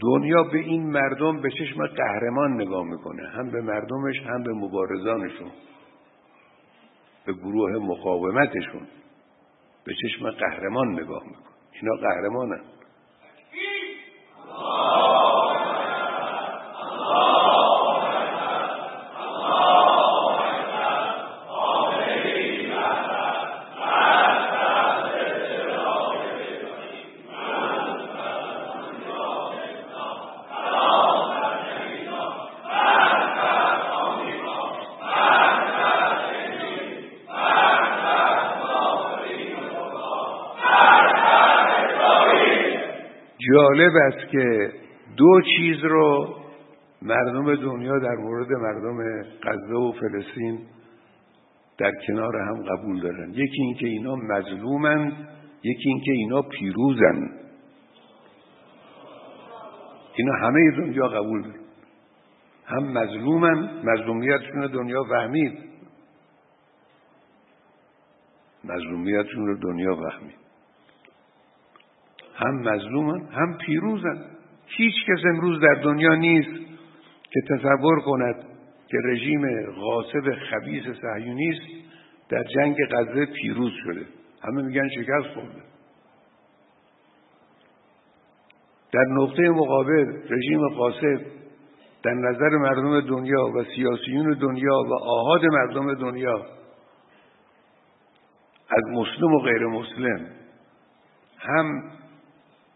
دنیا 0.00 0.42
به 0.42 0.58
این 0.58 0.90
مردم 0.90 1.40
به 1.40 1.50
چشم 1.50 1.86
قهرمان 1.86 2.60
نگاه 2.60 2.84
می‌کنه. 2.84 3.28
هم 3.28 3.50
به 3.50 3.60
مردمش 3.60 4.16
هم 4.26 4.42
به 4.42 4.52
مبارزانشون. 4.52 5.50
به 7.26 7.32
گروه 7.32 7.70
مقاومتشون. 7.72 8.86
به 9.84 9.94
چشم 10.02 10.30
قهرمان 10.30 10.92
نگاه 10.92 11.24
می‌کنه. 11.24 11.52
اینا 11.72 11.94
قهرمانن. 11.94 12.60
جالب 43.82 43.96
است 43.96 44.30
که 44.30 44.72
دو 45.16 45.40
چیز 45.56 45.84
رو 45.84 46.36
مردم 47.02 47.54
دنیا 47.54 47.98
در 47.98 48.14
مورد 48.14 48.52
مردم 48.52 49.22
غزه 49.42 49.74
و 49.74 49.92
فلسطین 49.92 50.58
در 51.78 51.92
کنار 52.06 52.36
هم 52.36 52.62
قبول 52.62 53.00
دارن. 53.00 53.30
یکی 53.30 53.62
اینکه 53.62 53.86
اینا 53.86 54.16
مظلومند 54.16 55.12
یکی 55.62 55.88
اینکه 55.88 56.12
اینا 56.12 56.42
پیروزن. 56.42 57.30
اینا 60.14 60.32
همه 60.42 60.70
دنیا 60.70 61.08
قبول 61.08 61.42
دارن. 61.42 61.56
هم 62.66 62.82
مظلومن 62.82 63.82
مظلومیتشون 63.84 64.66
دنیا 64.66 65.04
فهمید. 65.04 65.58
مظلومیتشون 68.64 69.46
رو 69.46 69.58
دنیا 69.58 69.96
فهمید. 69.96 70.42
هم 72.46 72.54
مظلومن 72.54 73.26
هم 73.26 73.58
پیروزن. 73.58 74.24
هیچ 74.66 74.94
کس 75.08 75.24
امروز 75.24 75.60
در 75.60 75.74
دنیا 75.74 76.14
نیست 76.14 76.50
که 77.30 77.40
تصور 77.50 78.00
کند 78.00 78.44
که 78.88 78.98
رژیم 79.04 79.70
غاصب 79.70 80.34
خبیث 80.50 80.84
صهیونیست 81.00 81.66
در 82.28 82.44
جنگ 82.44 82.76
غزه 82.90 83.26
پیروز 83.26 83.72
شده. 83.84 84.06
همه 84.42 84.62
میگن 84.62 84.88
شکست 84.88 85.34
خورده. 85.34 85.62
در 88.92 89.04
نقطه 89.04 89.50
مقابل 89.50 90.06
رژیم 90.30 90.68
قاصد 90.68 91.20
در 92.02 92.14
نظر 92.14 92.48
مردم 92.48 93.00
دنیا 93.00 93.46
و 93.46 93.64
سیاسیون 93.76 94.32
دنیا 94.32 94.82
و 94.90 94.94
آهاد 94.94 95.44
مردم 95.44 95.94
دنیا 95.94 96.46
از 98.70 98.84
مسلم 98.92 99.34
و 99.34 99.38
غیر 99.38 99.66
مسلم 99.66 100.26
هم 101.38 101.82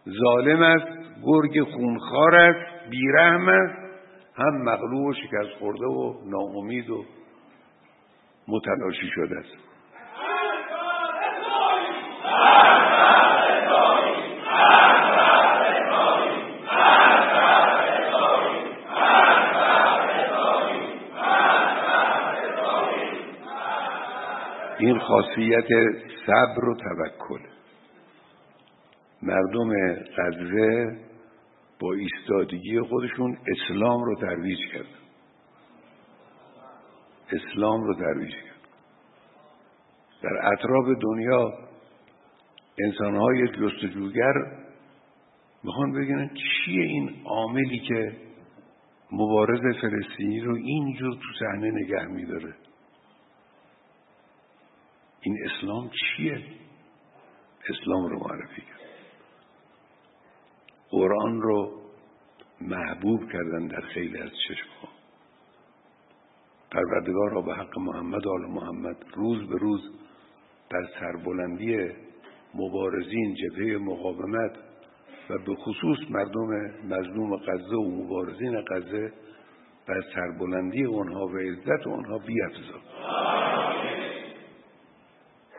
ظالم 0.09 0.63
است 0.63 1.23
گرگ 1.23 1.63
خونخوار 1.63 2.35
است 2.35 2.91
بیرحم 2.91 3.49
است. 3.49 3.87
هم 4.37 4.63
مغلوب 4.63 5.07
و 5.07 5.13
شکست 5.13 5.59
خورده 5.59 5.87
و 5.87 6.15
ناامید 6.25 6.91
و 6.91 7.05
متلاشی 8.49 9.11
شده 9.15 9.37
است. 9.37 9.57
این 24.79 24.99
خاصیت 24.99 25.69
صبر 26.27 26.69
و 26.69 26.75
توکل. 26.75 27.41
مردم 29.23 29.71
غزه 30.19 31.01
با 31.81 31.93
ایستادگی 31.93 32.81
خودشون 32.81 33.39
اسلام 33.47 34.05
رو 34.05 34.15
ترویج 34.15 34.59
کرد. 34.73 34.87
اسلام 37.33 37.85
رو 37.85 37.95
ترویج 37.95 38.33
کرد. 38.35 38.57
در 40.23 40.53
اطراف 40.53 40.87
دنیا 41.03 41.53
انسانهای 42.79 43.49
جستجوگر 43.49 44.33
می‌خوان 45.65 45.93
بگن 45.93 46.31
چیه 46.35 46.83
این 46.83 47.23
عاملی 47.25 47.79
که 47.79 48.17
مبارز 49.13 49.61
فلسطینی 49.81 50.41
رو 50.41 50.55
اینجور 50.55 51.15
تو 51.15 51.39
صحنه 51.39 51.71
نگه 51.71 52.07
میداره. 52.07 52.55
این 55.21 55.39
اسلام 55.45 55.91
چیه؟ 55.91 56.45
اسلام 57.69 58.07
رو 58.07 58.19
معرفی 58.19 58.63
قرآن 60.91 61.43
رو 61.43 61.73
محبوب 62.61 63.33
کردن 63.33 63.67
در 63.67 63.81
خیلی 63.81 64.19
از 64.19 64.31
چشمها. 64.49 64.89
پروردگار 66.71 67.31
را 67.31 67.43
به 67.43 67.55
حق 67.55 67.79
محمد 67.79 68.29
آل 68.29 68.47
محمد 68.51 68.97
روز 69.15 69.49
به 69.49 69.59
روز 69.59 69.81
در 70.71 70.87
سربلندی 71.01 71.91
مبارزین 72.55 73.35
جبهه 73.35 73.79
مقاومت 73.79 74.53
و 75.31 75.39
به 75.39 75.55
خصوص 75.55 75.99
مردم 76.11 76.49
مظلوم 76.85 77.37
غزه 77.37 77.77
و 77.77 78.03
مبارزین 78.03 78.61
غزه 78.61 79.13
از 79.89 80.05
سربلندی 80.15 80.85
اونها 80.85 81.27
و 81.27 81.37
عزت 81.37 81.87
اونها 81.87 82.19
بیافزا. 82.19 82.81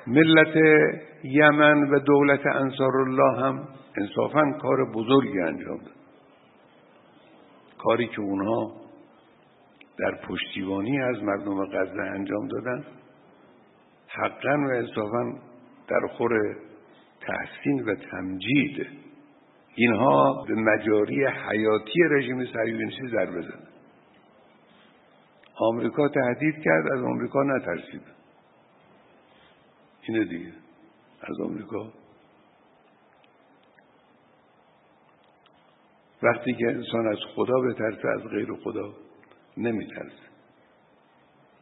ملت 0.08 0.56
یمن 1.24 1.90
و 1.90 2.00
دولت 2.00 2.46
انصار 2.46 2.98
الله 2.98 3.40
هم 3.40 3.68
انصافا 3.98 4.52
کار 4.62 4.92
بزرگی 4.92 5.40
انجام 5.40 5.78
داد. 5.78 5.96
کاری 7.78 8.08
که 8.08 8.22
اونها 8.22 8.72
در 10.00 10.12
پشتیبانی 10.28 11.02
از 11.02 11.24
مردم 11.24 11.66
غزه 11.66 12.02
انجام 12.02 12.48
دادن 12.48 12.86
حقا 14.08 14.58
و 14.58 14.72
انصافا 14.72 15.34
در 15.88 16.08
خور 16.08 16.32
تحسین 17.22 17.84
و 17.86 17.96
تمجید. 18.12 18.88
اینها 19.76 20.46
به 20.48 20.56
مجاری 20.56 21.26
حیاتی 21.26 22.00
رژیم 22.12 22.46
صهیونیستی 22.46 23.08
ضربه 23.08 23.42
زدن. 23.42 23.68
آمریکا 25.60 26.08
تهدید 26.10 26.56
کرد 26.64 26.92
از 26.92 27.04
آمریکا 27.04 27.44
نترسید. 27.44 28.17
اینه 30.08 30.26
دیگه. 30.26 30.54
از 31.22 31.40
آمریکا. 31.40 31.94
وقتی 36.24 36.54
که 36.54 36.66
انسان 36.68 37.08
از 37.08 37.18
خدا 37.36 37.54
بترسه 37.60 38.08
از 38.08 38.22
غیر 38.24 38.54
خدا 38.64 38.94
نمیترسه. 39.58 40.28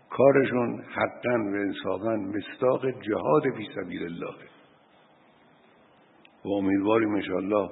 کارشون 0.10 0.82
حقا 0.82 1.34
و 1.34 1.56
انصافا 1.56 2.16
مستاق 2.16 3.02
جهاد 3.02 3.44
فی 3.58 3.70
سبیل 3.76 4.04
الله. 4.04 4.36
و 6.46 6.50
امیدواریم 6.50 7.16
انشاءالله 7.16 7.70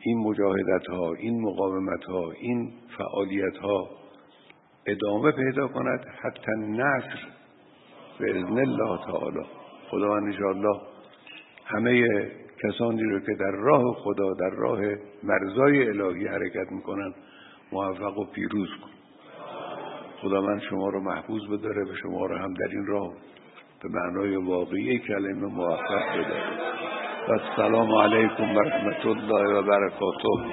این 0.00 0.18
مجاهدت 0.18 0.86
ها 0.88 1.14
این 1.14 1.40
مقاومت 1.40 2.04
ها 2.04 2.30
این 2.30 2.72
فعالیت 2.98 3.56
ها 3.56 3.90
ادامه 4.86 5.32
پیدا 5.32 5.68
کند. 5.68 6.06
حتی 6.22 6.52
نصر 6.52 7.35
به 8.18 8.30
اذن 8.30 8.58
الله 8.58 8.98
تعالی. 9.06 9.46
خدا 9.90 10.16
انشاءالله 10.16 10.80
همه 11.64 12.08
کسانی 12.62 13.02
رو 13.02 13.20
که 13.20 13.34
در 13.34 13.50
راه 13.50 13.94
خدا 13.94 14.34
در 14.34 14.50
راه 14.50 14.80
مرزای 15.22 15.88
الهی 15.88 16.26
حرکت 16.26 16.72
می‌کنن 16.72 17.14
موفق 17.72 18.18
و 18.18 18.24
پیروز 18.24 18.68
کن. 18.68 18.90
خدا 20.22 20.40
من 20.40 20.60
شما 20.60 20.88
رو 20.88 21.00
محفوظ 21.00 21.42
بداره 21.46 21.82
و 21.82 21.94
شما 22.02 22.26
رو 22.26 22.36
هم 22.36 22.54
در 22.54 22.68
این 22.70 22.86
راه 22.86 23.12
به 23.82 23.88
معنای 23.88 24.36
واقعی 24.36 24.98
کلمه 24.98 25.46
موفق 25.46 26.18
بداره. 26.18 26.76
و 27.28 27.32
السلام 27.32 27.94
علیکم 27.94 28.56
و 28.56 28.60
رحمت 28.60 29.06
الله 29.06 29.58
و 29.58 29.62
برکاته. 29.62 30.46